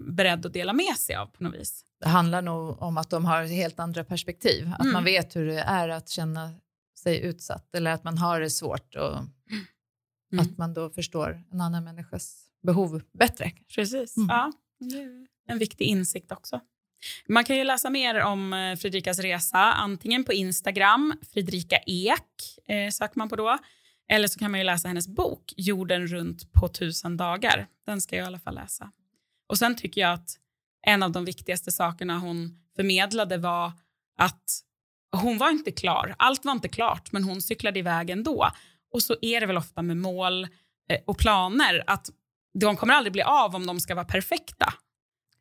[0.08, 1.86] beredd att dela med sig av på något vis.
[2.00, 4.72] Det handlar nog om att de har helt andra perspektiv.
[4.74, 4.94] Att Mm.
[4.94, 6.54] man vet hur det är att känna
[7.00, 9.18] sig utsatt eller att man har det svårt och
[10.32, 10.46] Mm.
[10.46, 13.52] att man då förstår en annan människas behov bättre.
[13.76, 14.18] Precis.
[14.18, 14.28] Mm.
[14.30, 14.52] Ja,
[15.48, 16.60] en viktig insikt också.
[17.28, 22.90] Man kan ju läsa mer om eh, Fredrikas resa antingen på Instagram, Fredrika Ek eh,
[22.90, 23.58] söker man på då,
[24.10, 27.68] eller så kan man ju läsa hennes bok Jorden runt på tusen dagar.
[27.86, 28.92] Den ska jag i alla fall läsa.
[29.50, 30.40] Och sen tycker jag att
[30.88, 33.72] en av de viktigaste sakerna hon förmedlade var
[34.18, 34.64] att
[35.12, 36.16] hon var inte klar.
[36.18, 38.48] Allt var inte klart, men hon cyklade iväg ändå.
[38.94, 40.44] Och så är det väl ofta med mål
[40.90, 42.10] eh, och planer att
[42.54, 44.74] de kommer aldrig bli av om de ska vara perfekta.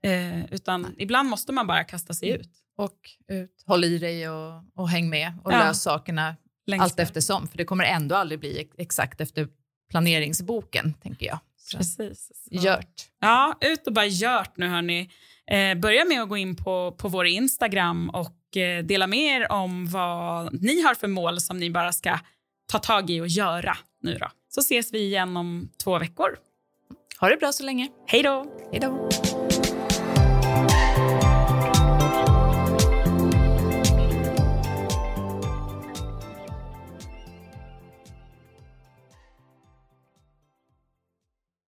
[0.05, 2.51] Eh, utan ibland måste man bara kasta sig ut.
[2.77, 2.99] Och
[3.29, 5.59] ut, håll i dig och, och häng med och Ja.
[5.59, 6.37] lös sakerna
[6.67, 7.03] Längst allt där.
[7.03, 7.49] eftersom.
[7.49, 9.49] För det kommer ändå aldrig bli ex- exakt efter
[9.91, 11.39] planeringsboken, tänker jag.
[11.57, 12.31] Så, Precis.
[12.35, 12.55] Så.
[12.67, 12.95] Gjort.
[13.21, 15.11] Ja, ut och bara gjort nu hörni.
[15.47, 19.53] Eh, börja med att gå in på, på vår Instagram och eh, dela med er
[19.53, 22.19] om vad ni har för mål som ni bara ska
[22.73, 24.29] ta tag i och göra nu då.
[24.49, 26.37] Så ses vi igen om två veckor.
[27.23, 27.89] Ha det bra så länge.
[28.07, 28.45] Hej då!
[28.73, 29.09] Hej då.